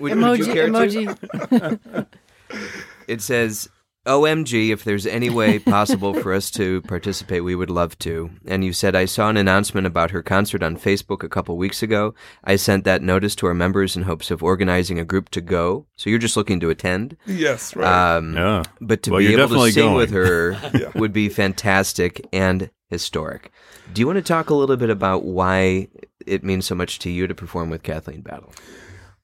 would, 0.00 0.12
emoji 0.12 0.46
would 0.48 0.90
emoji. 0.90 2.06
it 3.08 3.22
says 3.22 3.68
OMG, 4.06 4.70
if 4.70 4.82
there's 4.82 5.06
any 5.06 5.28
way 5.28 5.58
possible 5.58 6.14
for 6.14 6.32
us 6.32 6.50
to 6.52 6.80
participate, 6.82 7.44
we 7.44 7.54
would 7.54 7.70
love 7.70 7.98
to. 8.00 8.30
And 8.46 8.64
you 8.64 8.72
said, 8.72 8.96
I 8.96 9.04
saw 9.04 9.28
an 9.28 9.36
announcement 9.36 9.86
about 9.86 10.10
her 10.10 10.22
concert 10.22 10.62
on 10.62 10.76
Facebook 10.76 11.22
a 11.22 11.28
couple 11.28 11.56
weeks 11.56 11.82
ago. 11.82 12.14
I 12.42 12.56
sent 12.56 12.84
that 12.84 13.02
notice 13.02 13.34
to 13.36 13.46
our 13.46 13.54
members 13.54 13.96
in 13.96 14.02
hopes 14.04 14.30
of 14.30 14.42
organizing 14.42 14.98
a 14.98 15.04
group 15.04 15.28
to 15.30 15.40
go. 15.40 15.86
So 15.96 16.08
you're 16.08 16.18
just 16.18 16.36
looking 16.36 16.60
to 16.60 16.70
attend? 16.70 17.16
Yes, 17.26 17.76
right. 17.76 18.16
Um, 18.16 18.34
yeah. 18.34 18.62
But 18.80 19.02
to 19.04 19.10
well, 19.10 19.18
be 19.20 19.34
able 19.34 19.64
to 19.66 19.72
sing 19.72 19.84
going. 19.84 19.96
with 19.96 20.10
her 20.12 20.52
yeah. 20.74 20.90
would 20.94 21.12
be 21.12 21.28
fantastic 21.28 22.26
and 22.32 22.70
historic. 22.88 23.52
Do 23.92 24.00
you 24.00 24.06
want 24.06 24.16
to 24.16 24.22
talk 24.22 24.50
a 24.50 24.54
little 24.54 24.76
bit 24.76 24.90
about 24.90 25.24
why 25.24 25.88
it 26.26 26.42
means 26.42 26.64
so 26.66 26.74
much 26.74 26.98
to 27.00 27.10
you 27.10 27.26
to 27.26 27.34
perform 27.34 27.68
with 27.70 27.82
Kathleen 27.82 28.22
Battle? 28.22 28.52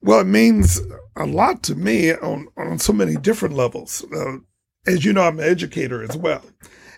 Well, 0.01 0.19
it 0.19 0.27
means 0.27 0.79
a 1.15 1.25
lot 1.25 1.63
to 1.63 1.75
me 1.75 2.13
on, 2.13 2.47
on 2.55 2.77
so 2.77 2.93
many 2.93 3.15
different 3.15 3.55
levels. 3.55 4.05
Uh, 4.15 4.37
as 4.87 5.03
you 5.03 5.13
know, 5.13 5.23
I'm 5.23 5.39
an 5.39 5.47
educator 5.47 6.01
as 6.01 6.15
well. 6.17 6.43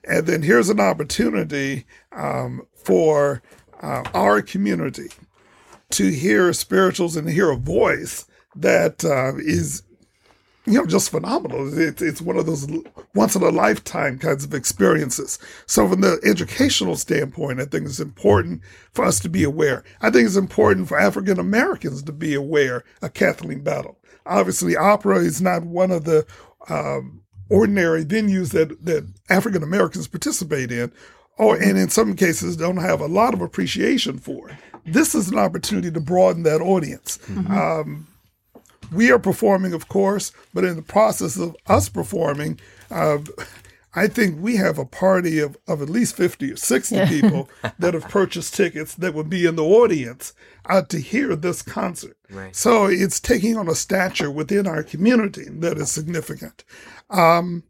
And 0.07 0.25
then 0.25 0.43
here's 0.43 0.69
an 0.69 0.79
opportunity 0.79 1.85
um, 2.11 2.65
for 2.75 3.41
uh, 3.81 4.03
our 4.13 4.41
community 4.41 5.09
to 5.91 6.09
hear 6.09 6.53
spirituals 6.53 7.15
and 7.15 7.29
hear 7.29 7.49
a 7.49 7.57
voice 7.57 8.25
that 8.55 9.03
uh, 9.03 9.35
is, 9.37 9.83
you 10.65 10.73
know, 10.73 10.85
just 10.85 11.09
phenomenal. 11.09 11.69
It's, 11.77 12.21
one 12.21 12.37
of 12.37 12.45
those 12.45 12.67
once 13.15 13.35
in 13.35 13.41
a 13.41 13.49
lifetime 13.49 14.19
kinds 14.19 14.43
of 14.43 14.53
experiences. 14.53 15.39
So, 15.65 15.87
from 15.87 16.01
the 16.01 16.19
educational 16.23 16.95
standpoint, 16.95 17.59
I 17.59 17.65
think 17.65 17.85
it's 17.85 17.99
important 17.99 18.61
for 18.93 19.03
us 19.05 19.19
to 19.21 19.29
be 19.29 19.43
aware. 19.43 19.83
I 20.01 20.11
think 20.11 20.27
it's 20.27 20.35
important 20.35 20.87
for 20.87 20.99
African 20.99 21.39
Americans 21.39 22.03
to 22.03 22.11
be 22.11 22.35
aware 22.35 22.83
of 23.01 23.13
Kathleen 23.13 23.63
Battle. 23.63 23.97
Obviously, 24.25 24.75
opera 24.75 25.17
is 25.17 25.41
not 25.41 25.63
one 25.63 25.91
of 25.91 26.05
the 26.05 26.25
um, 26.69 27.23
ordinary 27.49 28.05
venues 28.05 28.51
that, 28.51 28.85
that 28.85 29.07
African 29.29 29.63
Americans 29.63 30.07
participate 30.07 30.71
in, 30.71 30.91
or 31.37 31.55
and 31.55 31.77
in 31.77 31.89
some 31.89 32.15
cases 32.15 32.57
don't 32.57 32.77
have 32.77 33.01
a 33.01 33.07
lot 33.07 33.33
of 33.33 33.41
appreciation 33.41 34.17
for. 34.17 34.57
This 34.85 35.15
is 35.15 35.29
an 35.29 35.37
opportunity 35.37 35.91
to 35.91 35.99
broaden 35.99 36.43
that 36.43 36.61
audience. 36.61 37.17
Mm-hmm. 37.27 37.51
Um, 37.51 38.07
we 38.91 39.11
are 39.11 39.19
performing, 39.19 39.73
of 39.73 39.87
course, 39.87 40.31
but 40.53 40.63
in 40.63 40.75
the 40.75 40.81
process 40.81 41.37
of 41.37 41.55
us 41.67 41.89
performing, 41.89 42.59
uh, 42.89 43.19
I 43.95 44.07
think 44.07 44.39
we 44.39 44.57
have 44.57 44.77
a 44.77 44.85
party 44.85 45.39
of, 45.39 45.57
of 45.67 45.81
at 45.81 45.89
least 45.89 46.15
50 46.15 46.51
or 46.51 46.55
60 46.55 47.05
people 47.07 47.49
that 47.79 47.93
have 47.93 48.09
purchased 48.09 48.53
tickets 48.53 48.95
that 48.95 49.13
would 49.13 49.29
be 49.29 49.45
in 49.45 49.55
the 49.55 49.63
audience 49.63 50.33
uh, 50.65 50.83
to 50.83 50.99
hear 50.99 51.35
this 51.35 51.61
concert. 51.61 52.17
Right. 52.29 52.55
So 52.55 52.85
it's 52.85 53.19
taking 53.19 53.57
on 53.57 53.67
a 53.67 53.75
stature 53.75 54.29
within 54.29 54.67
our 54.67 54.83
community 54.83 55.45
that 55.49 55.77
is 55.77 55.91
significant. 55.91 56.63
Um, 57.09 57.63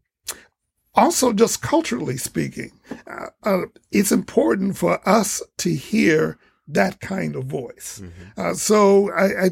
also, 0.94 1.32
just 1.32 1.62
culturally 1.62 2.16
speaking, 2.16 2.72
uh, 3.06 3.26
uh, 3.44 3.62
it's 3.92 4.12
important 4.12 4.76
for 4.76 5.00
us 5.08 5.42
to 5.58 5.74
hear 5.74 6.36
that 6.66 7.00
kind 7.00 7.36
of 7.36 7.44
voice. 7.44 8.02
Mm-hmm. 8.02 8.40
Uh, 8.40 8.54
so 8.54 9.10
I, 9.12 9.46
I 9.46 9.50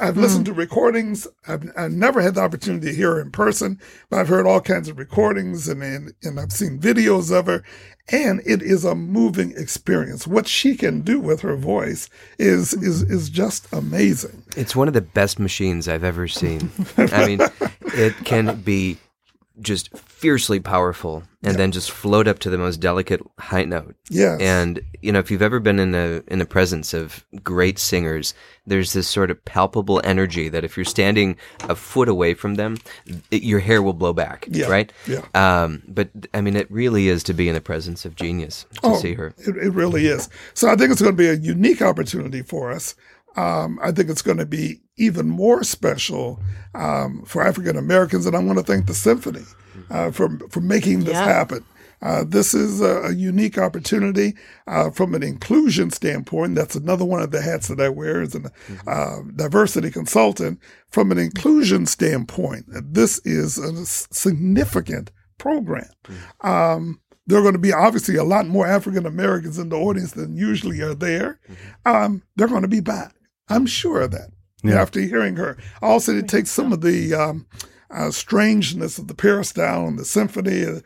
I've 0.00 0.14
mm. 0.14 0.22
listened 0.22 0.46
to 0.46 0.52
recordings. 0.52 1.26
I've, 1.46 1.70
I've, 1.76 1.92
never 1.92 2.20
had 2.20 2.34
the 2.34 2.40
opportunity 2.40 2.88
to 2.88 2.94
hear 2.94 3.14
her 3.14 3.20
in 3.20 3.30
person, 3.30 3.78
but 4.08 4.18
I've 4.18 4.28
heard 4.28 4.46
all 4.46 4.60
kinds 4.60 4.88
of 4.88 4.98
recordings 4.98 5.68
and, 5.68 5.82
and, 5.82 6.14
and 6.22 6.40
I've 6.40 6.52
seen 6.52 6.78
videos 6.78 7.36
of 7.36 7.46
her. 7.46 7.62
And 8.12 8.40
it 8.44 8.60
is 8.62 8.84
a 8.84 8.94
moving 8.94 9.52
experience. 9.56 10.26
What 10.26 10.48
she 10.48 10.76
can 10.76 11.02
do 11.02 11.20
with 11.20 11.42
her 11.42 11.54
voice 11.54 12.08
is, 12.38 12.72
is, 12.74 13.02
is 13.02 13.30
just 13.30 13.72
amazing. 13.72 14.42
It's 14.56 14.74
one 14.74 14.88
of 14.88 14.94
the 14.94 15.00
best 15.00 15.38
machines 15.38 15.86
I've 15.86 16.02
ever 16.02 16.26
seen. 16.26 16.72
I 16.96 17.26
mean, 17.26 17.40
it 17.94 18.16
can 18.24 18.60
be 18.62 18.98
just 19.60 19.96
fiercely 19.96 20.60
powerful 20.60 21.22
and 21.42 21.56
then 21.56 21.72
just 21.72 21.90
float 21.90 22.28
up 22.28 22.38
to 22.38 22.50
the 22.50 22.58
most 22.58 22.78
delicate 22.78 23.20
high 23.38 23.64
note. 23.64 23.94
Yeah. 24.10 24.36
And 24.38 24.80
you 25.00 25.12
know, 25.12 25.18
if 25.18 25.30
you've 25.30 25.42
ever 25.42 25.60
been 25.60 25.78
in 25.78 25.94
a 25.94 26.22
in 26.28 26.38
the 26.38 26.46
presence 26.46 26.92
of 26.92 27.24
great 27.42 27.78
singers, 27.78 28.34
there's 28.66 28.92
this 28.92 29.08
sort 29.08 29.30
of 29.30 29.42
palpable 29.44 30.00
energy 30.04 30.48
that 30.48 30.64
if 30.64 30.76
you're 30.76 30.84
standing 30.84 31.36
a 31.68 31.74
foot 31.74 32.08
away 32.08 32.34
from 32.34 32.56
them, 32.56 32.76
it, 33.30 33.42
your 33.42 33.60
hair 33.60 33.82
will 33.82 33.94
blow 33.94 34.12
back, 34.12 34.46
yeah. 34.50 34.66
right? 34.66 34.92
Yeah. 35.06 35.24
Um, 35.34 35.82
but 35.88 36.10
I 36.34 36.40
mean, 36.40 36.56
it 36.56 36.70
really 36.70 37.08
is 37.08 37.22
to 37.24 37.34
be 37.34 37.48
in 37.48 37.54
the 37.54 37.60
presence 37.60 38.04
of 38.04 38.16
genius 38.16 38.66
to 38.74 38.80
oh, 38.84 38.96
see 38.96 39.14
her. 39.14 39.34
It, 39.38 39.56
it 39.56 39.70
really 39.70 40.06
is. 40.06 40.28
So 40.54 40.68
I 40.68 40.76
think 40.76 40.90
it's 40.92 41.00
going 41.02 41.16
to 41.16 41.16
be 41.16 41.28
a 41.28 41.34
unique 41.34 41.82
opportunity 41.82 42.42
for 42.42 42.70
us. 42.70 42.94
Um, 43.36 43.78
I 43.82 43.92
think 43.92 44.10
it's 44.10 44.22
going 44.22 44.38
to 44.38 44.46
be 44.46 44.80
even 44.96 45.28
more 45.28 45.62
special 45.62 46.42
um, 46.74 47.22
for 47.24 47.42
African 47.42 47.76
Americans, 47.76 48.26
and 48.26 48.36
I 48.36 48.40
want 48.40 48.58
to 48.58 48.64
thank 48.64 48.86
the 48.86 48.94
symphony 48.94 49.44
uh, 49.90 50.10
for 50.10 50.38
for 50.50 50.60
making 50.60 51.00
this 51.04 51.14
yeah. 51.14 51.24
happen. 51.24 51.64
Uh, 52.02 52.24
this 52.26 52.54
is 52.54 52.80
a, 52.80 53.02
a 53.02 53.14
unique 53.14 53.58
opportunity 53.58 54.34
uh, 54.66 54.90
from 54.90 55.14
an 55.14 55.22
inclusion 55.22 55.90
standpoint. 55.90 56.54
That's 56.54 56.74
another 56.74 57.04
one 57.04 57.20
of 57.20 57.30
the 57.30 57.42
hats 57.42 57.68
that 57.68 57.80
I 57.80 57.90
wear 57.90 58.22
as 58.22 58.34
a 58.34 58.40
mm-hmm. 58.40 58.88
Uh, 58.88 59.30
diversity 59.36 59.90
consultant. 59.90 60.60
From 60.88 61.12
an 61.12 61.18
inclusion 61.18 61.86
standpoint, 61.86 62.64
this 62.68 63.18
is 63.24 63.58
a 63.58 63.84
significant 63.86 65.10
program. 65.38 65.90
Mm-hmm. 66.04 66.46
Um, 66.46 67.00
there 67.26 67.38
are 67.38 67.42
going 67.42 67.54
to 67.54 67.60
be 67.60 67.72
obviously 67.72 68.16
a 68.16 68.24
lot 68.24 68.46
more 68.46 68.66
African 68.66 69.06
Americans 69.06 69.58
in 69.58 69.68
the 69.68 69.76
audience 69.76 70.12
than 70.12 70.36
usually 70.36 70.80
are 70.80 70.94
there. 70.94 71.38
Mm-hmm. 71.48 71.96
Um, 71.96 72.22
they're 72.36 72.48
going 72.48 72.62
to 72.62 72.68
be 72.68 72.80
back. 72.80 73.14
I'm 73.50 73.66
sure 73.66 74.02
of 74.02 74.12
that 74.12 74.30
yeah. 74.62 74.80
after 74.80 75.00
hearing 75.00 75.36
her. 75.36 75.56
Also, 75.82 76.16
it 76.16 76.28
takes 76.28 76.50
some 76.50 76.72
of 76.72 76.80
the 76.80 77.14
um, 77.14 77.46
uh, 77.90 78.10
strangeness 78.10 78.98
of 78.98 79.08
the 79.08 79.14
peristyle 79.14 79.86
and 79.86 79.98
the 79.98 80.04
symphony. 80.04 80.64
Uh, 80.64 80.80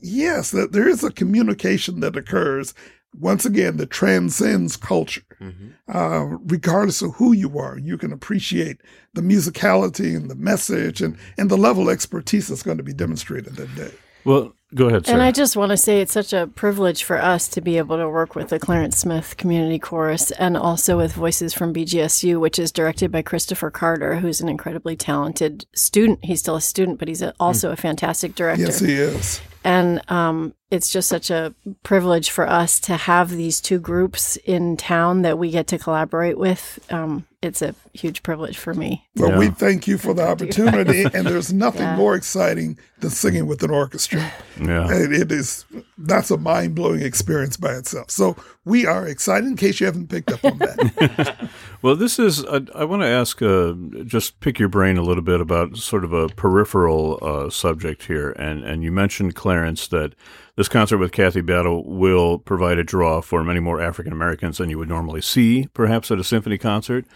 yes, 0.00 0.50
there 0.50 0.88
is 0.88 1.02
a 1.02 1.10
communication 1.10 2.00
that 2.00 2.16
occurs 2.16 2.74
once 3.18 3.44
again 3.44 3.76
that 3.78 3.90
transcends 3.90 4.76
culture. 4.76 5.22
Mm-hmm. 5.40 5.68
Uh, 5.88 6.24
regardless 6.44 7.02
of 7.02 7.14
who 7.14 7.32
you 7.32 7.58
are, 7.58 7.78
you 7.78 7.98
can 7.98 8.12
appreciate 8.12 8.80
the 9.14 9.22
musicality 9.22 10.14
and 10.14 10.30
the 10.30 10.36
message 10.36 11.00
and, 11.00 11.18
and 11.38 11.50
the 11.50 11.56
level 11.56 11.88
of 11.88 11.92
expertise 11.92 12.48
that's 12.48 12.62
going 12.62 12.76
to 12.76 12.84
be 12.84 12.92
demonstrated 12.92 13.56
that 13.56 13.74
day. 13.74 13.90
Well, 14.24 14.54
Go 14.72 14.86
ahead, 14.86 15.04
Sarah. 15.04 15.18
And 15.18 15.22
I 15.22 15.32
just 15.32 15.56
want 15.56 15.70
to 15.70 15.76
say 15.76 16.00
it's 16.00 16.12
such 16.12 16.32
a 16.32 16.46
privilege 16.46 17.02
for 17.02 17.20
us 17.20 17.48
to 17.48 17.60
be 17.60 17.76
able 17.78 17.96
to 17.96 18.08
work 18.08 18.36
with 18.36 18.50
the 18.50 18.60
Clarence 18.60 18.98
Smith 18.98 19.36
Community 19.36 19.80
Chorus 19.80 20.30
and 20.32 20.56
also 20.56 20.96
with 20.96 21.12
Voices 21.12 21.52
from 21.52 21.74
BGSU, 21.74 22.38
which 22.38 22.58
is 22.58 22.70
directed 22.70 23.10
by 23.10 23.22
Christopher 23.22 23.70
Carter, 23.70 24.16
who's 24.16 24.40
an 24.40 24.48
incredibly 24.48 24.94
talented 24.94 25.66
student. 25.74 26.24
He's 26.24 26.38
still 26.38 26.54
a 26.54 26.60
student, 26.60 27.00
but 27.00 27.08
he's 27.08 27.22
a, 27.22 27.34
also 27.40 27.72
a 27.72 27.76
fantastic 27.76 28.36
director. 28.36 28.62
Yes, 28.62 28.78
he 28.78 28.94
is. 28.94 29.40
And 29.64 30.08
um, 30.08 30.54
it's 30.70 30.92
just 30.92 31.08
such 31.08 31.30
a 31.30 31.52
privilege 31.82 32.30
for 32.30 32.48
us 32.48 32.78
to 32.80 32.96
have 32.96 33.30
these 33.30 33.60
two 33.60 33.80
groups 33.80 34.36
in 34.36 34.76
town 34.76 35.22
that 35.22 35.36
we 35.36 35.50
get 35.50 35.66
to 35.68 35.78
collaborate 35.78 36.38
with. 36.38 36.78
Um, 36.90 37.26
it's 37.42 37.62
a 37.62 37.74
huge 37.94 38.22
privilege 38.22 38.58
for 38.58 38.74
me. 38.74 39.08
Well, 39.16 39.30
yeah. 39.30 39.38
we 39.38 39.48
thank 39.48 39.86
you 39.86 39.96
for 39.96 40.12
the 40.12 40.26
opportunity, 40.26 41.04
and 41.14 41.26
there's 41.26 41.52
nothing 41.52 41.82
yeah. 41.82 41.96
more 41.96 42.14
exciting 42.14 42.78
than 42.98 43.08
singing 43.10 43.46
with 43.46 43.62
an 43.62 43.70
orchestra. 43.70 44.30
Yeah, 44.60 44.92
it, 44.92 45.12
it 45.12 45.32
is. 45.32 45.64
That's 45.96 46.30
a 46.30 46.36
mind 46.36 46.74
blowing 46.74 47.00
experience 47.00 47.56
by 47.56 47.72
itself. 47.72 48.10
So 48.10 48.36
we 48.66 48.84
are 48.84 49.06
excited. 49.06 49.46
In 49.46 49.56
case 49.56 49.80
you 49.80 49.86
haven't 49.86 50.08
picked 50.08 50.30
up 50.30 50.44
on 50.44 50.58
that. 50.58 51.48
well, 51.82 51.96
this 51.96 52.18
is. 52.18 52.44
Uh, 52.44 52.60
I 52.74 52.84
want 52.84 53.02
to 53.02 53.08
ask. 53.08 53.40
Uh, 53.40 53.72
just 54.04 54.40
pick 54.40 54.58
your 54.58 54.68
brain 54.68 54.98
a 54.98 55.02
little 55.02 55.22
bit 55.22 55.40
about 55.40 55.78
sort 55.78 56.04
of 56.04 56.12
a 56.12 56.28
peripheral 56.28 57.18
uh, 57.22 57.48
subject 57.48 58.04
here, 58.04 58.32
and 58.32 58.64
and 58.64 58.82
you 58.82 58.92
mentioned 58.92 59.34
Clarence 59.34 59.88
that 59.88 60.14
this 60.60 60.68
concert 60.68 60.98
with 60.98 61.10
Kathy 61.10 61.40
Battle 61.40 61.82
will 61.88 62.38
provide 62.38 62.76
a 62.76 62.84
draw 62.84 63.22
for 63.22 63.42
many 63.42 63.60
more 63.60 63.80
African 63.80 64.12
Americans 64.12 64.58
than 64.58 64.68
you 64.68 64.76
would 64.76 64.90
normally 64.90 65.22
see, 65.22 65.68
perhaps 65.72 66.10
at 66.10 66.18
a 66.18 66.24
symphony 66.24 66.58
concert. 66.58 67.06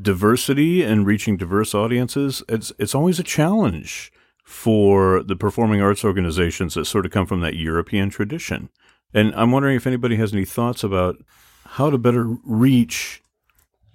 Diversity 0.00 0.84
and 0.84 1.04
reaching 1.04 1.36
diverse 1.36 1.74
audiences, 1.74 2.44
it's 2.48 2.72
it's 2.78 2.94
always 2.94 3.18
a 3.18 3.24
challenge 3.24 4.12
for 4.44 5.24
the 5.24 5.34
performing 5.34 5.82
arts 5.82 6.04
organizations 6.04 6.74
that 6.74 6.84
sort 6.84 7.04
of 7.04 7.10
come 7.10 7.26
from 7.26 7.40
that 7.40 7.56
European 7.56 8.10
tradition. 8.10 8.68
And 9.12 9.34
I'm 9.34 9.50
wondering 9.50 9.74
if 9.74 9.88
anybody 9.88 10.14
has 10.14 10.32
any 10.32 10.44
thoughts 10.44 10.84
about 10.84 11.16
how 11.64 11.90
to 11.90 11.98
better 11.98 12.36
reach 12.44 13.20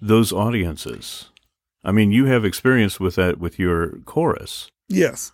those 0.01 0.33
audiences? 0.33 1.29
I 1.85 1.93
mean, 1.93 2.11
you 2.11 2.25
have 2.25 2.43
experience 2.43 2.99
with 2.99 3.15
that 3.15 3.39
with 3.39 3.57
your 3.57 3.99
chorus. 3.99 4.69
Yes. 4.89 5.31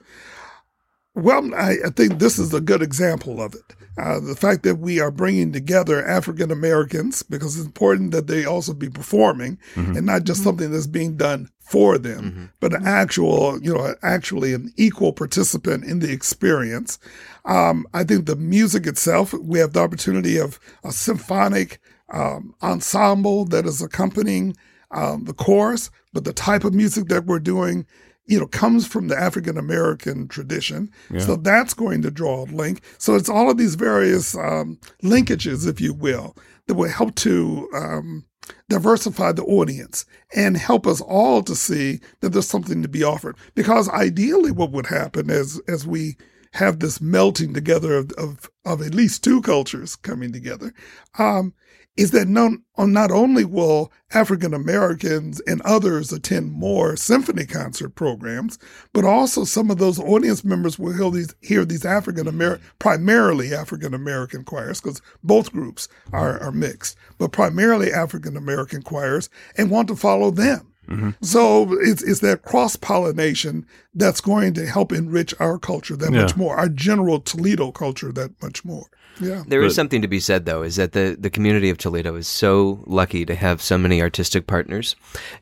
Well, 1.15 1.55
I, 1.55 1.77
I 1.85 1.89
think 1.95 2.19
this 2.19 2.37
is 2.37 2.53
a 2.53 2.61
good 2.61 2.81
example 2.81 3.41
of 3.41 3.55
it. 3.55 3.73
Uh, 3.97 4.19
the 4.19 4.35
fact 4.35 4.63
that 4.63 4.75
we 4.75 4.99
are 4.99 5.11
bringing 5.11 5.53
together 5.53 6.05
African 6.05 6.51
Americans 6.51 7.23
because 7.23 7.55
it's 7.55 7.65
important 7.65 8.11
that 8.11 8.27
they 8.27 8.43
also 8.43 8.73
be 8.73 8.89
performing 8.89 9.57
mm-hmm. 9.73 9.95
and 9.95 10.05
not 10.05 10.25
just 10.25 10.41
mm-hmm. 10.41 10.49
something 10.49 10.71
that's 10.71 10.87
being 10.87 11.15
done 11.15 11.49
for 11.61 11.97
them, 11.97 12.23
mm-hmm. 12.23 12.45
but 12.59 12.73
an 12.73 12.85
actual, 12.85 13.57
you 13.63 13.73
know, 13.73 13.95
actually 14.03 14.53
an 14.53 14.73
equal 14.75 15.13
participant 15.13 15.85
in 15.85 15.99
the 15.99 16.11
experience. 16.11 16.99
Um, 17.45 17.87
I 17.93 18.03
think 18.03 18.25
the 18.25 18.35
music 18.35 18.85
itself, 18.85 19.33
we 19.33 19.59
have 19.59 19.71
the 19.71 19.79
opportunity 19.79 20.37
of 20.37 20.59
a 20.83 20.91
symphonic 20.91 21.79
um, 22.11 22.53
ensemble 22.61 23.45
that 23.45 23.65
is 23.65 23.81
accompanying 23.81 24.57
um, 24.91 25.23
the 25.23 25.33
chorus, 25.33 25.89
but 26.11 26.25
the 26.25 26.33
type 26.33 26.65
of 26.65 26.73
music 26.73 27.07
that 27.07 27.25
we're 27.25 27.39
doing 27.39 27.85
you 28.25 28.39
know, 28.39 28.47
comes 28.47 28.87
from 28.87 29.07
the 29.07 29.17
African 29.17 29.57
American 29.57 30.27
tradition. 30.27 30.91
Yeah. 31.11 31.19
So 31.19 31.35
that's 31.35 31.73
going 31.73 32.01
to 32.01 32.11
draw 32.11 32.43
a 32.43 32.45
link. 32.45 32.81
So 32.97 33.15
it's 33.15 33.29
all 33.29 33.49
of 33.49 33.57
these 33.57 33.75
various 33.75 34.35
um, 34.35 34.79
linkages, 35.03 35.67
if 35.67 35.79
you 35.79 35.93
will, 35.93 36.35
that 36.67 36.73
will 36.73 36.89
help 36.89 37.15
to 37.15 37.69
um, 37.75 38.25
diversify 38.69 39.31
the 39.31 39.43
audience 39.43 40.05
and 40.35 40.57
help 40.57 40.87
us 40.87 41.01
all 41.01 41.43
to 41.43 41.55
see 41.55 41.99
that 42.21 42.29
there's 42.29 42.47
something 42.47 42.81
to 42.81 42.89
be 42.89 43.03
offered. 43.03 43.37
Because 43.53 43.89
ideally, 43.89 44.51
what 44.51 44.71
would 44.71 44.87
happen 44.87 45.29
as 45.29 45.61
as 45.67 45.85
we 45.85 46.17
have 46.53 46.79
this 46.79 47.01
melting 47.01 47.53
together 47.53 47.95
of 47.97 48.11
of, 48.13 48.49
of 48.65 48.81
at 48.81 48.95
least 48.95 49.23
two 49.23 49.41
cultures 49.41 49.95
coming 49.95 50.31
together, 50.31 50.73
um, 51.19 51.53
is 51.97 52.11
that 52.11 52.27
not, 52.27 52.51
not 52.77 53.11
only 53.11 53.45
will 53.45 53.91
African 54.13 54.53
Americans 54.53 55.39
and 55.41 55.61
others 55.61 56.11
attend 56.11 56.51
more 56.51 56.95
symphony 56.97 57.45
concert 57.45 57.95
programs, 57.95 58.59
but 58.93 59.05
also 59.05 59.43
some 59.45 59.71
of 59.71 59.77
those 59.77 59.99
audience 59.99 60.43
members 60.43 60.77
will 60.77 60.93
hear 60.93 61.09
these, 61.09 61.33
hear 61.41 61.63
these 61.65 61.85
African 61.85 62.27
American, 62.27 62.65
mm-hmm. 62.65 62.77
primarily 62.79 63.53
African 63.53 63.93
American 63.93 64.43
choirs, 64.43 64.81
because 64.81 65.01
both 65.23 65.51
groups 65.53 65.87
are, 66.11 66.39
are 66.41 66.51
mixed, 66.51 66.97
but 67.17 67.31
primarily 67.31 67.91
African 67.93 68.35
American 68.35 68.81
choirs 68.81 69.29
and 69.57 69.71
want 69.71 69.87
to 69.87 69.95
follow 69.95 70.31
them. 70.31 70.71
Mm-hmm. 70.87 71.11
So 71.21 71.73
it's, 71.79 72.03
it's 72.03 72.19
that 72.21 72.43
cross 72.43 72.75
pollination 72.75 73.65
that's 73.93 74.21
going 74.21 74.53
to 74.55 74.65
help 74.65 74.91
enrich 74.91 75.33
our 75.39 75.57
culture 75.57 75.95
that 75.95 76.11
yeah. 76.11 76.21
much 76.21 76.35
more, 76.35 76.55
our 76.55 76.69
general 76.69 77.19
Toledo 77.19 77.71
culture 77.71 78.11
that 78.11 78.31
much 78.41 78.63
more. 78.65 78.87
Yeah. 79.19 79.43
There 79.47 79.61
but, 79.61 79.67
is 79.67 79.75
something 79.75 80.01
to 80.01 80.07
be 80.07 80.19
said, 80.19 80.45
though, 80.45 80.61
is 80.61 80.75
that 80.75 80.91
the, 80.91 81.15
the 81.17 81.29
community 81.29 81.69
of 81.69 81.77
Toledo 81.77 82.15
is 82.15 82.27
so 82.27 82.83
lucky 82.85 83.25
to 83.25 83.35
have 83.35 83.61
so 83.61 83.77
many 83.77 84.01
artistic 84.01 84.47
partners, 84.47 84.95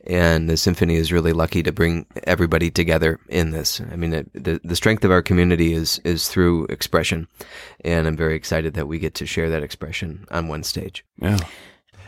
and 0.06 0.50
the 0.50 0.58
symphony 0.58 0.96
is 0.96 1.12
really 1.12 1.34
lucky 1.34 1.64
to 1.64 1.72
bring 1.72 2.06
everybody 2.26 2.70
together 2.70 3.20
in 3.30 3.52
this. 3.52 3.82
I 3.92 3.96
mean, 3.96 4.14
it, 4.14 4.30
the 4.34 4.62
the 4.64 4.76
strength 4.76 5.04
of 5.04 5.12
our 5.12 5.22
community 5.22 5.74
is 5.74 6.00
is 6.04 6.30
through 6.30 6.66
expression, 6.66 7.28
and 7.84 8.08
I'm 8.08 8.18
very 8.18 8.36
excited 8.36 8.76
that 8.76 8.88
we 8.88 9.00
get 9.00 9.16
to 9.16 9.26
share 9.26 9.50
that 9.50 9.64
expression 9.64 10.28
on 10.30 10.48
one 10.48 10.64
stage. 10.64 11.04
Yeah. 11.20 11.40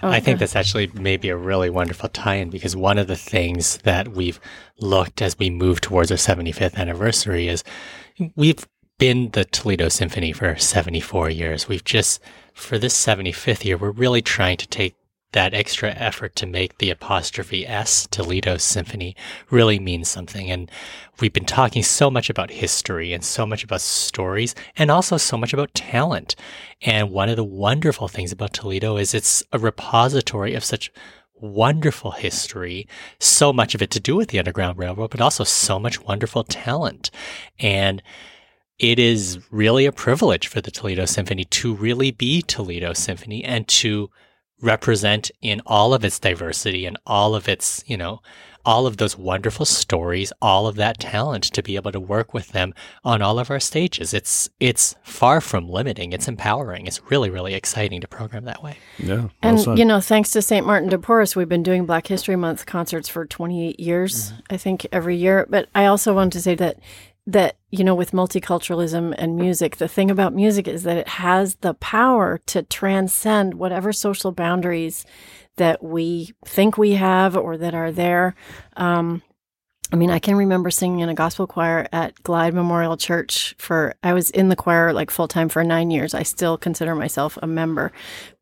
Oh, 0.05 0.11
I 0.11 0.19
think 0.19 0.37
that's 0.37 0.55
actually 0.55 0.91
maybe 0.93 1.29
a 1.29 1.35
really 1.35 1.71
wonderful 1.71 2.09
tie-in 2.09 2.51
because 2.51 2.75
one 2.75 2.99
of 2.99 3.07
the 3.07 3.15
things 3.15 3.77
that 3.79 4.09
we've 4.09 4.39
looked 4.79 5.19
as 5.19 5.39
we 5.39 5.49
move 5.49 5.81
towards 5.81 6.11
our 6.11 6.17
75th 6.17 6.75
anniversary 6.75 7.47
is 7.47 7.63
we've 8.35 8.67
been 8.99 9.31
the 9.31 9.45
Toledo 9.45 9.89
Symphony 9.89 10.31
for 10.31 10.55
74 10.55 11.31
years. 11.31 11.67
We've 11.67 11.83
just, 11.83 12.21
for 12.53 12.77
this 12.77 12.93
75th 12.93 13.65
year, 13.65 13.77
we're 13.77 13.89
really 13.89 14.21
trying 14.21 14.57
to 14.57 14.67
take 14.67 14.95
that 15.35 15.53
extra 15.53 15.91
effort 15.91 16.33
to 16.33 16.45
make 16.45 16.77
the 16.77 16.89
apostrophe 16.89 17.67
S 17.67 18.07
Toledo 18.09 18.55
Symphony 18.55 19.17
really 19.51 19.79
mean 19.79 20.05
something. 20.05 20.49
And 20.49 20.71
we've 21.19 21.33
been 21.33 21.43
talking 21.43 21.83
so 21.83 22.09
much 22.09 22.29
about 22.29 22.49
history 22.49 23.11
and 23.11 23.21
so 23.21 23.45
much 23.45 23.61
about 23.61 23.81
stories 23.81 24.55
and 24.77 24.89
also 24.89 25.17
so 25.17 25.37
much 25.37 25.51
about 25.51 25.73
talent. 25.73 26.37
And 26.81 27.11
one 27.11 27.27
of 27.27 27.35
the 27.35 27.43
wonderful 27.43 28.07
things 28.07 28.31
about 28.31 28.53
Toledo 28.53 28.95
is 28.95 29.13
it's 29.13 29.43
a 29.51 29.59
repository 29.59 30.55
of 30.55 30.63
such 30.63 30.89
wonderful 31.33 32.11
history, 32.11 32.87
so 33.19 33.51
much 33.51 33.75
of 33.75 33.81
it 33.81 33.91
to 33.91 33.99
do 33.99 34.15
with 34.15 34.29
the 34.29 34.39
Underground 34.39 34.77
Railroad, 34.77 35.11
but 35.11 35.19
also 35.19 35.43
so 35.43 35.77
much 35.77 36.01
wonderful 36.01 36.45
talent. 36.45 37.11
And 37.59 38.01
it 38.79 38.99
is 38.99 39.39
really 39.51 39.85
a 39.85 39.91
privilege 39.91 40.47
for 40.47 40.61
the 40.61 40.71
Toledo 40.71 41.03
Symphony 41.03 41.43
to 41.43 41.75
really 41.75 42.11
be 42.11 42.41
Toledo 42.41 42.93
Symphony 42.93 43.43
and 43.43 43.67
to 43.67 44.09
represent 44.61 45.31
in 45.41 45.61
all 45.65 45.93
of 45.93 46.03
its 46.03 46.19
diversity 46.19 46.85
and 46.85 46.97
all 47.05 47.35
of 47.35 47.47
its, 47.47 47.83
you 47.87 47.97
know, 47.97 48.21
all 48.65 48.87
of 48.87 48.97
those 48.97 49.17
wonderful 49.17 49.65
stories, 49.65 50.33
all 50.41 50.67
of 50.67 50.75
that 50.75 50.99
talent 50.99 51.43
to 51.43 51.61
be 51.61 51.75
able 51.75 51.91
to 51.91 51.99
work 51.99 52.33
with 52.33 52.49
them 52.49 52.73
on 53.03 53.21
all 53.21 53.37
of 53.37 53.51
our 53.51 53.59
stages. 53.59 54.13
It's 54.13 54.49
it's 54.59 54.95
far 55.03 55.39
from 55.39 55.69
limiting. 55.69 56.13
It's 56.13 56.27
empowering. 56.27 56.87
It's 56.87 56.99
really 57.11 57.29
really 57.29 57.53
exciting 57.53 58.01
to 58.01 58.07
program 58.07 58.45
that 58.45 58.63
way. 58.63 58.77
Yeah. 58.97 59.15
Well 59.15 59.31
and 59.41 59.59
said. 59.59 59.77
you 59.77 59.85
know, 59.85 60.01
thanks 60.01 60.31
to 60.31 60.41
St. 60.41 60.65
Martin 60.65 60.89
de 60.89 60.97
Porres, 60.97 61.35
we've 61.35 61.49
been 61.49 61.63
doing 61.63 61.85
Black 61.85 62.07
History 62.07 62.35
Month 62.35 62.65
concerts 62.65 63.07
for 63.07 63.25
28 63.25 63.79
years, 63.79 64.31
mm-hmm. 64.31 64.41
I 64.49 64.57
think 64.57 64.87
every 64.91 65.15
year, 65.15 65.45
but 65.49 65.69
I 65.75 65.85
also 65.85 66.13
want 66.13 66.33
to 66.33 66.41
say 66.41 66.55
that 66.55 66.79
that 67.27 67.57
you 67.71 67.83
know 67.83 67.95
with 67.95 68.11
multiculturalism 68.11 69.13
and 69.17 69.35
music 69.35 69.77
the 69.77 69.87
thing 69.87 70.11
about 70.11 70.33
music 70.33 70.67
is 70.67 70.83
that 70.83 70.97
it 70.97 71.07
has 71.07 71.55
the 71.55 71.73
power 71.75 72.39
to 72.45 72.61
transcend 72.63 73.55
whatever 73.55 73.91
social 73.91 74.31
boundaries 74.31 75.05
that 75.57 75.83
we 75.83 76.33
think 76.45 76.77
we 76.77 76.91
have 76.91 77.35
or 77.35 77.57
that 77.57 77.73
are 77.73 77.91
there 77.91 78.35
um, 78.77 79.21
I 79.91 79.97
mean, 79.97 80.09
I 80.09 80.19
can 80.19 80.35
remember 80.35 80.71
singing 80.71 81.01
in 81.01 81.09
a 81.09 81.13
gospel 81.13 81.45
choir 81.45 81.87
at 81.93 82.21
Glide 82.23 82.53
Memorial 82.53 82.97
Church 82.97 83.55
for, 83.59 83.93
I 84.03 84.13
was 84.13 84.31
in 84.31 84.49
the 84.49 84.55
choir 84.55 84.91
like 84.93 85.11
full 85.11 85.27
time 85.27 85.47
for 85.47 85.63
nine 85.63 85.91
years. 85.91 86.13
I 86.13 86.23
still 86.23 86.57
consider 86.57 86.95
myself 86.95 87.37
a 87.41 87.47
member. 87.47 87.91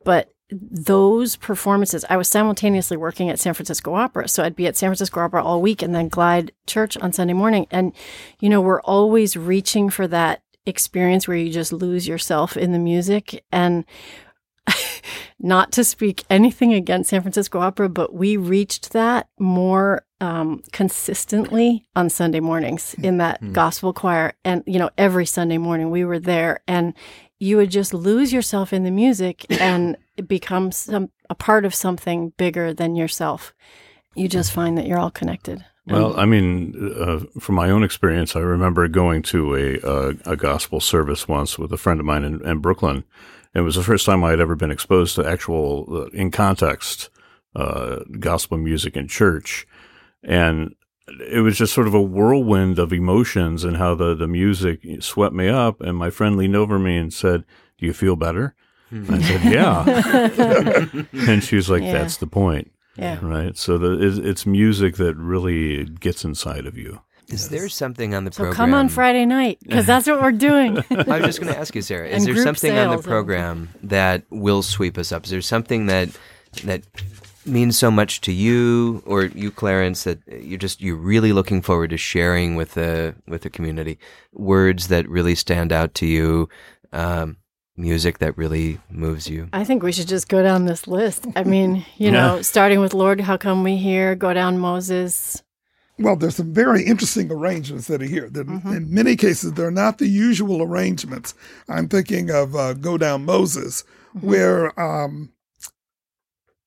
But 0.06 0.32
those 0.62 1.36
performances, 1.36 2.06
I 2.10 2.18
was 2.18 2.28
simultaneously 2.28 2.98
working 2.98 3.30
at 3.30 3.40
San 3.40 3.54
Francisco 3.54 3.94
Opera. 3.94 4.28
So 4.28 4.44
I'd 4.44 4.56
be 4.56 4.68
at 4.68 4.78
San 4.78 4.90
Francisco 4.90 5.22
Opera 5.22 5.44
all 5.44 5.62
week 5.62 5.82
and 5.82 5.94
then 5.94 6.10
glide 6.10 6.52
church 6.68 6.98
on 6.98 7.14
Sunday 7.14 7.34
morning. 7.34 7.68
And, 7.72 7.94
you 8.40 8.50
know, 8.50 8.62
we're 8.62 8.82
always 8.82 9.38
reaching 9.38 9.90
for 9.90 10.08
that 10.08 10.42
experience 10.66 11.28
where 11.28 11.38
you 11.38 11.52
just 11.52 11.74
lose 11.74 12.08
yourself 12.08 12.56
in 12.56 12.72
the 12.72 12.80
music. 12.80 13.44
And 13.52 13.86
not 15.40 15.72
to 15.74 15.84
speak 15.84 16.24
anything 16.30 16.74
against 16.74 17.10
San 17.10 17.22
Francisco 17.22 17.60
Opera, 17.60 17.90
but 17.90 18.14
we 18.14 18.38
reached 18.38 18.94
that 18.94 19.28
more 19.40 20.06
um, 20.22 20.64
consistently 20.72 21.86
on 21.96 22.10
Sunday 22.10 22.40
mornings 22.40 22.96
in 23.04 23.18
that 23.18 23.42
mm-hmm. 23.42 23.52
gospel 23.52 23.92
choir. 23.92 24.34
And, 24.46 24.64
you 24.66 24.80
know, 24.80 24.90
every 24.98 25.26
Sunday 25.26 25.58
morning 25.58 25.92
we 25.92 26.06
were 26.06 26.20
there 26.20 26.62
and 26.68 26.94
you 27.44 27.58
would 27.58 27.70
just 27.70 27.94
lose 27.94 28.32
yourself 28.32 28.72
in 28.72 28.84
the 28.84 28.92
music 28.92 29.46
and 29.62 29.98
become 30.28 30.72
some, 30.72 31.10
a 31.30 31.36
part 31.36 31.66
of 31.66 31.76
something 31.76 32.32
bigger 32.38 32.74
than 32.74 32.96
yourself. 32.96 33.54
You 34.16 34.30
just 34.30 34.52
find 34.52 34.78
that 34.78 34.88
you're 34.88 35.00
all 35.00 35.12
connected. 35.12 35.66
Well, 35.86 36.18
I 36.18 36.26
mean, 36.26 36.94
uh, 36.98 37.20
from 37.42 37.56
my 37.56 37.70
own 37.70 37.84
experience, 37.84 38.38
I 38.38 38.40
remember 38.40 38.88
going 38.88 39.22
to 39.24 39.56
a, 39.56 39.80
a, 39.80 40.32
a 40.32 40.36
gospel 40.38 40.80
service 40.80 41.28
once 41.28 41.60
with 41.60 41.74
a 41.74 41.78
friend 41.78 42.00
of 42.00 42.06
mine 42.06 42.24
in, 42.24 42.46
in, 42.48 42.60
Brooklyn. 42.60 43.04
It 43.54 43.62
was 43.62 43.76
the 43.76 43.84
first 43.84 44.06
time 44.06 44.24
I 44.24 44.30
had 44.30 44.40
ever 44.40 44.56
been 44.56 44.72
exposed 44.72 45.16
to 45.16 45.28
actual, 45.28 45.86
uh, 45.90 46.06
in 46.18 46.32
context, 46.32 47.10
uh, 47.54 48.00
gospel 48.18 48.58
music 48.58 48.96
in 48.96 49.10
church. 49.10 49.68
And 50.24 50.74
it 51.08 51.44
was 51.44 51.58
just 51.58 51.74
sort 51.74 51.88
of 51.88 51.94
a 51.94 52.02
whirlwind 52.02 52.80
of 52.80 52.94
emotions 52.94 53.64
and 53.64 53.78
how 53.78 53.96
the, 53.96 54.16
the 54.16 54.28
music 54.28 54.86
swept 55.02 55.36
me 55.36 55.50
up. 55.50 55.82
And 55.82 55.98
my 55.98 56.10
friend 56.10 56.38
leaned 56.38 56.56
over 56.56 56.80
me 56.80 56.98
and 56.98 57.14
said, 57.14 57.44
Do 57.78 57.86
you 57.86 57.94
feel 57.94 58.16
better? 58.16 58.56
Hmm. 58.90 59.14
I 59.14 59.22
said, 59.22 59.44
Yeah. 59.54 60.86
and 61.28 61.44
she 61.44 61.56
was 61.56 61.70
like, 61.70 61.84
yeah. 61.84 61.94
That's 61.94 62.18
the 62.18 62.28
point. 62.28 62.72
Yeah. 62.96 63.20
Right. 63.22 63.58
So 63.58 63.78
the, 63.78 64.02
it's, 64.02 64.18
it's 64.18 64.46
music 64.46 64.98
that 64.98 65.16
really 65.16 65.86
gets 65.86 66.24
inside 66.24 66.66
of 66.66 66.78
you. 66.78 67.02
Is 67.28 67.44
yes. 67.44 67.48
there 67.48 67.70
something 67.70 68.14
on 68.14 68.26
the 68.26 68.32
so 68.32 68.44
program? 68.44 68.56
come 68.56 68.74
on 68.74 68.90
Friday 68.90 69.26
night 69.26 69.58
because 69.64 69.86
that's 69.86 70.08
what 70.08 70.22
we're 70.22 70.32
doing. 70.32 70.78
I 70.92 71.20
was 71.20 71.26
just 71.26 71.42
going 71.42 71.54
to 71.54 71.58
ask 71.58 71.74
you, 71.74 71.82
Sarah. 71.82 72.08
Is 72.08 72.26
there 72.26 72.36
something 72.38 72.78
on 72.78 72.96
the 72.96 73.02
program 73.02 73.70
that 73.82 74.24
will 74.30 74.62
sweep 74.62 74.98
us 74.98 75.12
up? 75.12 75.24
Is 75.24 75.32
there 75.32 75.42
something 75.42 75.88
that 75.88 76.10
that 76.66 76.84
means 77.46 77.78
so 77.78 77.92
much 77.92 78.22
to 78.22 78.32
you 78.32 79.04
or 79.06 79.26
you 79.26 79.52
clarence 79.52 80.04
that 80.04 80.20
you're 80.28 80.58
just 80.58 80.82
you're 80.82 80.96
really 80.96 81.34
looking 81.34 81.62
forward 81.62 81.90
to 81.90 81.98
sharing 81.98 82.56
with 82.56 82.74
the 82.74 83.16
with 83.28 83.42
the 83.42 83.50
community 83.50 83.98
words 84.32 84.88
that 84.88 85.08
really 85.10 85.36
stand 85.36 85.72
out 85.72 85.94
to 85.94 86.06
you 86.06 86.50
um, 86.92 87.38
music 87.76 88.20
that 88.20 88.38
really 88.38 88.80
moves 88.90 89.28
you 89.28 89.50
i 89.54 89.64
think 89.64 89.84
we 89.84 89.92
should 89.92 90.08
just 90.08 90.30
go 90.30 90.44
down 90.44 90.66
this 90.66 90.88
list 90.88 91.26
i 91.36 91.44
mean 91.44 91.86
you 91.98 92.12
know 92.12 92.42
starting 92.42 92.80
with 92.80 92.94
lord 92.94 93.20
how 93.22 93.38
come 93.38 93.64
we 93.64 93.78
here 93.78 94.16
go 94.16 94.34
down 94.34 94.58
moses 94.58 95.44
well, 96.00 96.16
there's 96.16 96.38
some 96.38 96.54
very 96.54 96.84
interesting 96.84 97.32
arrangements 97.32 97.88
that 97.88 98.02
are 98.02 98.06
here. 98.06 98.28
Mm-hmm. 98.28 98.74
In 98.74 98.94
many 98.94 99.16
cases, 99.16 99.54
they're 99.54 99.70
not 99.70 100.00
the 100.00 100.08
usual 100.08 100.64
arrangements. 100.64 101.36
I'm 101.70 101.88
thinking 101.88 102.32
of 102.32 102.56
uh, 102.56 102.74
Go 102.74 102.98
Down 102.98 103.26
Moses, 103.26 103.84
mm-hmm. 104.16 104.28
where 104.28 104.80
um, 104.80 105.33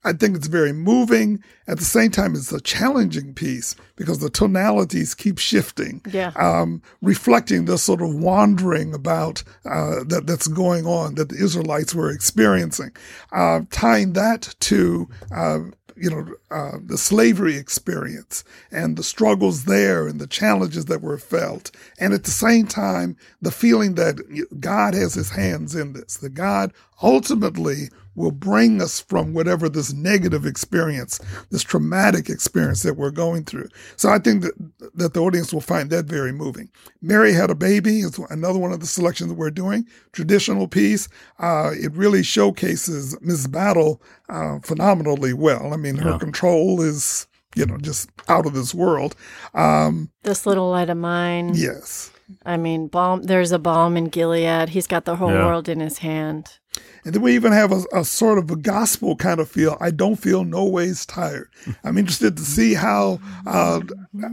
I 0.07 0.13
think 0.13 0.37
it's 0.37 0.47
very 0.47 0.73
moving. 0.73 1.43
At 1.67 1.79
the 1.79 1.85
same 1.85 2.13
time, 2.13 2.35
it's 2.35 2.53
a 2.53 2.61
challenging 2.61 3.35
piece 3.35 3.75
because 3.97 4.21
the 4.21 4.31
tonalities 4.31 5.15
keep 5.15 5.39
shifting, 5.39 6.01
yeah. 6.13 6.33
um, 6.37 6.81
reflecting 7.03 7.65
the 7.65 7.77
sort 7.77 8.01
of 8.01 8.15
wandering 8.15 8.95
about 8.95 9.43
uh, 9.65 10.05
that 10.07 10.27
that's 10.27 10.47
going 10.47 10.87
on 10.87 11.17
that 11.17 11.31
the 11.31 11.37
Israelites 11.37 11.93
were 11.93 12.11
experiencing. 12.11 12.93
Uh, 13.33 13.63
tying 13.71 14.13
that 14.13 14.55
to 14.61 15.09
uh, 15.35 15.59
you 15.97 16.11
know, 16.11 16.27
uh, 16.51 16.79
the 16.85 16.99
slavery 16.99 17.57
experience 17.57 18.45
and 18.71 18.97
the 18.97 19.03
struggles 19.03 19.65
there 19.65 20.07
and 20.07 20.21
the 20.21 20.27
challenges 20.27 20.85
that 20.87 21.01
were 21.01 21.19
felt. 21.19 21.71
And 21.99 22.13
at 22.13 22.25
the 22.25 22.31
same 22.31 22.67
time, 22.67 23.17
the 23.41 23.51
feeling 23.51 23.95
that 23.95 24.17
God 24.61 24.95
has 24.95 25.15
his 25.15 25.31
hands 25.31 25.75
in 25.75 25.95
this, 25.95 26.19
that 26.19 26.35
God 26.35 26.73
ultimately 27.03 27.89
will 28.17 28.33
bring 28.33 28.83
us 28.83 29.01
from 29.01 29.35
whatever 29.35 29.69
this 29.69 29.93
negative 29.93 30.47
experience, 30.47 31.21
this 31.51 31.63
traumatic 31.63 32.29
experience 32.29 32.83
that 32.83 32.95
we're 32.95 33.11
going 33.11 33.45
through. 33.45 33.69
So 33.97 34.09
I 34.09 34.19
think 34.19 34.43
that, 34.43 34.55
that 34.95 35.15
the 35.15 35.21
audience 35.21 35.53
will 35.53 35.61
find 35.61 35.91
that 35.91 36.07
very 36.07 36.33
moving. 36.33 36.71
Mary 37.01 37.33
had 37.33 37.51
a 37.51 37.55
baby 37.55 38.01
is 38.01 38.19
another 38.31 38.59
one 38.59 38.73
of 38.73 38.81
the 38.81 38.87
selections 38.87 39.31
that 39.31 39.39
we're 39.39 39.51
doing. 39.51 39.87
Traditional 40.13 40.67
piece. 40.67 41.09
Uh, 41.39 41.71
it 41.75 41.93
really 41.93 42.23
showcases 42.23 43.17
Ms. 43.21 43.47
Battle 43.47 44.03
uh, 44.29 44.59
phenomenally 44.61 45.33
well. 45.33 45.73
I 45.73 45.77
mean, 45.77 45.97
her 45.97 46.13
yeah. 46.13 46.19
control 46.19 46.81
is, 46.81 47.27
you 47.55 47.67
know, 47.67 47.77
just 47.79 48.11
out 48.29 48.47
of 48.47 48.55
this 48.55 48.75
world. 48.75 49.15
Um, 49.55 50.11
this 50.23 50.47
little 50.47 50.71
light 50.71 50.91
of 50.91 50.97
mine. 50.97 51.53
Yes. 51.55 52.11
I 52.45 52.57
mean, 52.57 52.89
balm. 52.89 53.23
There's 53.23 53.53
a 53.53 53.59
balm 53.59 53.97
in 53.97 54.07
Gilead. 54.07 54.71
He's 54.71 54.87
got 54.87 55.05
the 55.05 55.17
whole 55.17 55.31
yeah. 55.31 55.47
world 55.47 55.69
in 55.69 55.81
his 55.81 55.99
hand. 55.99 56.59
And 57.05 57.15
then 57.15 57.23
we 57.23 57.35
even 57.37 57.53
have 57.53 57.71
a, 57.71 57.85
a, 57.93 58.05
sort 58.05 58.37
of 58.37 58.51
a 58.51 58.57
gospel 58.57 59.15
kind 59.15 59.39
of 59.39 59.49
feel. 59.49 59.77
I 59.81 59.93
don't 59.93 60.17
feel 60.17 60.43
no 60.43 60.65
ways 60.65 61.07
tired. 61.07 61.49
I'm 61.85 61.99
interested 61.99 62.37
to 62.37 62.43
see 62.43 62.75
how 62.75 63.21
uh, 63.47 63.81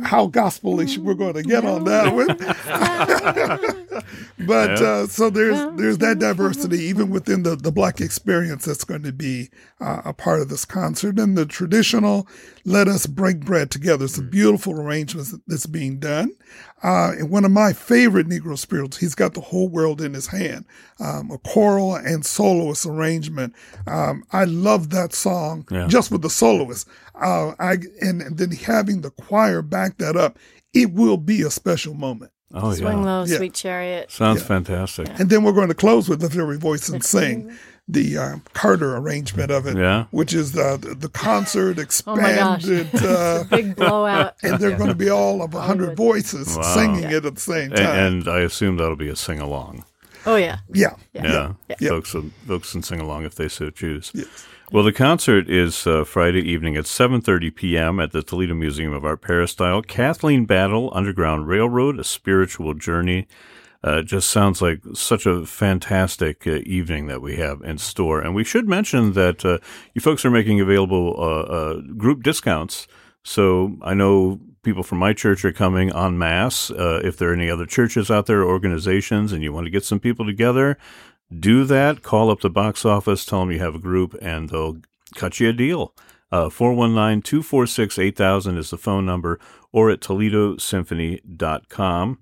how 0.03 0.25
gospelish 0.25 0.97
we're 0.97 1.13
going 1.13 1.35
to 1.35 1.43
get 1.43 1.65
on 1.65 1.83
that 1.83 2.15
one. 2.15 2.35
but 4.47 4.71
uh, 4.81 5.05
so 5.05 5.29
there's 5.29 5.77
there's 5.77 5.99
that 5.99 6.17
diversity 6.17 6.79
even 6.79 7.11
within 7.11 7.43
the, 7.43 7.55
the 7.55 7.71
black 7.71 8.01
experience 8.01 8.65
that's 8.65 8.83
going 8.83 9.03
to 9.03 9.13
be 9.13 9.51
uh, 9.79 10.01
a 10.05 10.13
part 10.13 10.41
of 10.41 10.49
this 10.49 10.65
concert. 10.65 11.19
And 11.19 11.37
the 11.37 11.45
traditional 11.45 12.27
"Let 12.65 12.87
Us 12.87 13.05
Break 13.05 13.41
Bread 13.41 13.69
Together" 13.69 14.05
It's 14.05 14.17
a 14.17 14.23
beautiful 14.23 14.81
arrangement 14.81 15.27
that's 15.45 15.67
being 15.67 15.99
done. 15.99 16.31
Uh, 16.83 17.13
and 17.17 17.29
one 17.29 17.45
of 17.45 17.51
my 17.51 17.71
favorite 17.71 18.27
Negro 18.27 18.57
spirituals, 18.57 18.97
he's 18.97 19.15
got 19.15 19.33
the 19.33 19.41
whole 19.41 19.69
world 19.69 20.01
in 20.01 20.13
his 20.13 20.27
hand, 20.27 20.65
um, 20.99 21.31
a 21.31 21.37
choral 21.37 21.95
and 21.95 22.25
soloist 22.33 22.85
arrangement. 22.85 23.53
Um, 23.87 24.23
I 24.31 24.45
love 24.45 24.89
that 24.89 25.13
song 25.13 25.67
yeah. 25.69 25.87
just 25.87 26.11
with 26.11 26.21
the 26.21 26.29
soloist. 26.29 26.87
Uh, 27.15 27.53
I, 27.59 27.77
and, 28.01 28.21
and, 28.21 28.37
then 28.37 28.51
having 28.51 29.01
the 29.01 29.11
choir 29.11 29.61
back 29.61 29.97
that 29.97 30.15
up, 30.15 30.39
it 30.73 30.91
will 30.93 31.17
be 31.17 31.43
a 31.43 31.51
special 31.51 31.93
moment. 31.93 32.31
Oh, 32.55 32.73
Swing 32.73 32.99
yeah. 32.99 33.03
low, 33.03 33.23
yeah. 33.25 33.37
sweet 33.37 33.53
chariot. 33.53 34.11
Sounds 34.11 34.41
yeah. 34.41 34.47
fantastic. 34.47 35.07
And 35.19 35.29
then 35.29 35.43
we're 35.43 35.53
going 35.53 35.69
to 35.69 35.73
close 35.73 36.07
with 36.07 36.21
Lift 36.21 36.35
Every 36.35 36.57
Voice 36.57 36.89
and 36.89 37.03
Sing 37.03 37.51
the 37.87 38.17
uh, 38.17 38.35
Carter 38.53 38.95
arrangement 38.95 39.51
of 39.51 39.67
it, 39.67 39.77
yeah. 39.77 40.05
which 40.11 40.33
is 40.33 40.53
the 40.53 40.77
the 40.99 41.09
concert 41.09 41.79
expanded, 41.79 42.89
oh 43.01 43.07
uh, 43.07 43.43
big 43.45 43.75
blowout, 43.75 44.35
and 44.43 44.59
they're 44.59 44.77
going 44.77 44.89
to 44.89 44.95
be 44.95 45.09
all 45.09 45.41
of 45.41 45.53
hundred 45.53 45.97
voices 45.97 46.55
wow. 46.55 46.61
singing 46.61 47.03
yeah. 47.03 47.17
it 47.17 47.25
at 47.25 47.35
the 47.35 47.41
same 47.41 47.71
time. 47.71 47.85
And, 47.85 48.27
and 48.27 48.27
I 48.27 48.39
assume 48.41 48.77
that'll 48.77 48.95
be 48.95 49.09
a 49.09 49.15
sing 49.15 49.39
along. 49.39 49.85
Oh 50.25 50.35
yeah, 50.35 50.59
yeah, 50.73 50.95
yeah. 51.13 51.53
yeah. 51.69 51.75
yeah. 51.79 51.89
Folks, 51.89 52.15
folks 52.47 52.71
can 52.71 52.83
sing 52.83 52.99
along 52.99 53.25
if 53.25 53.35
they 53.35 53.47
so 53.47 53.69
choose. 53.69 54.11
Yes. 54.13 54.47
Well, 54.71 54.83
the 54.83 54.93
concert 54.93 55.49
is 55.49 55.85
uh, 55.85 56.03
Friday 56.03 56.41
evening 56.41 56.77
at 56.77 56.85
7:30 56.85 57.55
p.m. 57.55 57.99
at 57.99 58.11
the 58.11 58.23
Toledo 58.23 58.55
Museum 58.55 58.93
of 58.93 59.05
Art 59.05 59.21
Peristyle. 59.21 59.81
Kathleen 59.81 60.45
Battle, 60.45 60.91
Underground 60.93 61.47
Railroad: 61.47 61.99
A 61.99 62.03
Spiritual 62.03 62.73
Journey. 62.73 63.27
Uh, 63.83 64.01
just 64.01 64.31
sounds 64.31 64.61
like 64.61 64.79
such 64.93 65.25
a 65.25 65.45
fantastic 65.45 66.47
uh, 66.47 66.59
evening 66.65 67.07
that 67.07 67.21
we 67.21 67.35
have 67.35 67.61
in 67.63 67.77
store. 67.77 68.21
And 68.21 68.33
we 68.33 68.45
should 68.45 68.65
mention 68.65 69.11
that 69.13 69.43
uh, 69.43 69.57
you 69.93 69.99
folks 69.99 70.23
are 70.23 70.31
making 70.31 70.61
available 70.61 71.15
uh, 71.17 71.41
uh, 71.41 71.81
group 71.97 72.23
discounts. 72.23 72.87
So 73.23 73.77
I 73.81 73.93
know 73.93 74.39
people 74.63 74.83
from 74.83 74.97
my 74.97 75.13
church 75.13 75.45
are 75.45 75.51
coming 75.51 75.95
en 75.95 76.17
masse. 76.17 76.71
Uh, 76.71 77.01
if 77.03 77.17
there 77.17 77.29
are 77.29 77.33
any 77.33 77.49
other 77.49 77.65
churches 77.65 78.09
out 78.09 78.25
there, 78.25 78.43
organizations, 78.43 79.31
and 79.31 79.43
you 79.43 79.53
want 79.53 79.65
to 79.65 79.71
get 79.71 79.85
some 79.85 79.99
people 79.99 80.25
together, 80.25 80.77
do 81.39 81.63
that. 81.65 82.01
Call 82.01 82.29
up 82.29 82.41
the 82.41 82.49
box 82.49 82.85
office, 82.85 83.25
tell 83.25 83.41
them 83.41 83.51
you 83.51 83.59
have 83.59 83.75
a 83.75 83.79
group, 83.79 84.15
and 84.21 84.49
they'll 84.49 84.77
cut 85.15 85.39
you 85.39 85.49
a 85.49 85.53
deal. 85.53 85.93
419 86.31 87.21
246 87.21 87.99
8000 87.99 88.57
is 88.57 88.71
the 88.71 88.77
phone 88.77 89.05
number, 89.05 89.39
or 89.71 89.91
at 89.91 89.99
ToledoSymphony.com. 89.99 92.17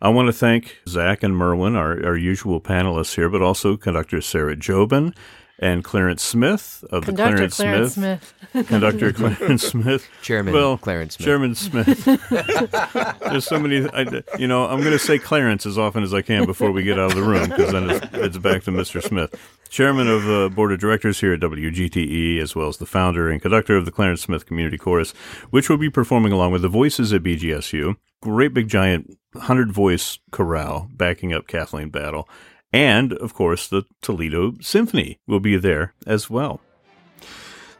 I 0.00 0.10
want 0.10 0.26
to 0.26 0.32
thank 0.32 0.78
Zach 0.88 1.24
and 1.24 1.36
Merwin, 1.36 1.74
our, 1.74 2.04
our 2.04 2.16
usual 2.16 2.60
panelists 2.60 3.16
here, 3.16 3.28
but 3.28 3.42
also 3.42 3.76
conductor 3.76 4.20
Sarah 4.20 4.54
Jobin 4.54 5.12
and 5.58 5.82
Clarence 5.82 6.22
Smith 6.22 6.84
of 6.90 7.04
conductor 7.04 7.48
the 7.48 7.54
Clarence, 7.54 7.56
Clarence 7.56 7.94
Smith, 7.94 8.34
Smith. 8.52 8.68
conductor 8.68 9.12
Clarence 9.12 9.62
Smith, 9.62 10.08
Chairman 10.22 10.54
well, 10.54 10.78
Clarence 10.78 11.16
Smith. 11.16 11.24
Chairman 11.24 11.54
Smith. 11.54 12.04
There's 13.20 13.44
so 13.44 13.58
many. 13.58 13.88
I, 13.88 14.22
you 14.38 14.46
know, 14.46 14.66
I'm 14.66 14.80
going 14.80 14.92
to 14.92 14.98
say 14.98 15.18
Clarence 15.18 15.66
as 15.66 15.78
often 15.78 16.02
as 16.02 16.14
I 16.14 16.22
can 16.22 16.46
before 16.46 16.70
we 16.70 16.82
get 16.82 16.98
out 16.98 17.10
of 17.10 17.16
the 17.16 17.22
room 17.22 17.48
because 17.48 17.72
then 17.72 17.90
it's, 17.90 18.06
it's, 18.12 18.38
back 18.38 18.62
to 18.64 18.70
Mr. 18.70 19.02
Smith, 19.02 19.34
Chairman 19.68 20.08
of 20.08 20.24
the 20.24 20.50
Board 20.54 20.72
of 20.72 20.78
Directors 20.78 21.20
here 21.20 21.32
at 21.32 21.40
WGTE, 21.40 22.40
as 22.40 22.54
well 22.54 22.68
as 22.68 22.76
the 22.76 22.86
founder 22.86 23.28
and 23.28 23.42
conductor 23.42 23.76
of 23.76 23.84
the 23.84 23.90
Clarence 23.90 24.22
Smith 24.22 24.46
Community 24.46 24.78
Chorus, 24.78 25.12
which 25.50 25.68
will 25.68 25.78
be 25.78 25.90
performing 25.90 26.32
along 26.32 26.52
with 26.52 26.62
the 26.62 26.68
Voices 26.68 27.12
at 27.12 27.22
BGSU 27.22 27.96
great 28.20 28.54
big 28.54 28.68
giant 28.68 29.18
hundred 29.36 29.72
voice 29.72 30.18
chorale 30.30 30.88
backing 30.92 31.32
up 31.32 31.46
Kathleen 31.46 31.90
Battle. 31.90 32.28
And 32.72 33.12
of 33.14 33.34
course, 33.34 33.66
the 33.66 33.84
Toledo 34.02 34.54
Symphony 34.60 35.18
will 35.26 35.40
be 35.40 35.56
there 35.56 35.94
as 36.06 36.28
well. 36.28 36.60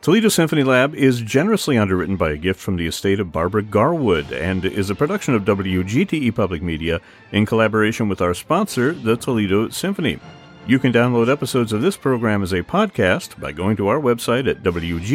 Toledo 0.00 0.28
Symphony 0.28 0.62
Lab 0.62 0.94
is 0.94 1.20
generously 1.20 1.76
underwritten 1.76 2.16
by 2.16 2.30
a 2.30 2.36
gift 2.36 2.60
from 2.60 2.76
the 2.76 2.86
estate 2.86 3.18
of 3.18 3.32
Barbara 3.32 3.62
Garwood 3.62 4.32
and 4.32 4.64
is 4.64 4.90
a 4.90 4.94
production 4.94 5.34
of 5.34 5.44
WGTE 5.44 6.32
Public 6.34 6.62
Media 6.62 7.00
in 7.32 7.44
collaboration 7.44 8.08
with 8.08 8.20
our 8.22 8.32
sponsor, 8.32 8.92
the 8.92 9.16
Toledo 9.16 9.68
Symphony. 9.70 10.20
You 10.68 10.78
can 10.78 10.92
download 10.92 11.28
episodes 11.28 11.72
of 11.72 11.82
this 11.82 11.96
program 11.96 12.42
as 12.42 12.52
a 12.52 12.62
podcast 12.62 13.40
by 13.40 13.50
going 13.52 13.76
to 13.78 13.88
our 13.88 13.98
website 13.98 14.48
at 14.48 14.62
wgte.org/lab 14.62 15.08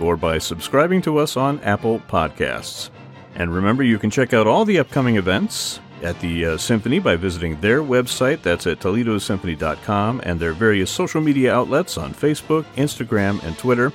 or 0.00 0.16
by 0.16 0.38
subscribing 0.38 1.02
to 1.02 1.18
us 1.18 1.36
on 1.36 1.60
Apple 1.60 2.00
Podcasts. 2.08 2.88
And 3.34 3.54
remember, 3.54 3.82
you 3.82 3.98
can 3.98 4.10
check 4.10 4.32
out 4.32 4.46
all 4.46 4.64
the 4.64 4.78
upcoming 4.78 5.16
events 5.16 5.80
at 6.02 6.20
the 6.20 6.46
uh, 6.46 6.56
Symphony 6.56 6.98
by 6.98 7.16
visiting 7.16 7.60
their 7.60 7.82
website, 7.82 8.42
that's 8.42 8.66
at 8.66 8.80
ToledoSymphony.com, 8.80 10.20
and 10.24 10.40
their 10.40 10.52
various 10.52 10.90
social 10.90 11.20
media 11.20 11.54
outlets 11.54 11.98
on 11.98 12.14
Facebook, 12.14 12.64
Instagram, 12.76 13.42
and 13.44 13.56
Twitter. 13.58 13.92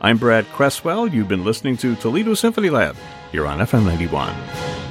I'm 0.00 0.18
Brad 0.18 0.46
Cresswell. 0.52 1.08
You've 1.08 1.28
been 1.28 1.44
listening 1.44 1.76
to 1.78 1.96
Toledo 1.96 2.34
Symphony 2.34 2.70
Lab 2.70 2.96
here 3.32 3.46
on 3.46 3.58
FM 3.58 3.84
91. 3.84 4.87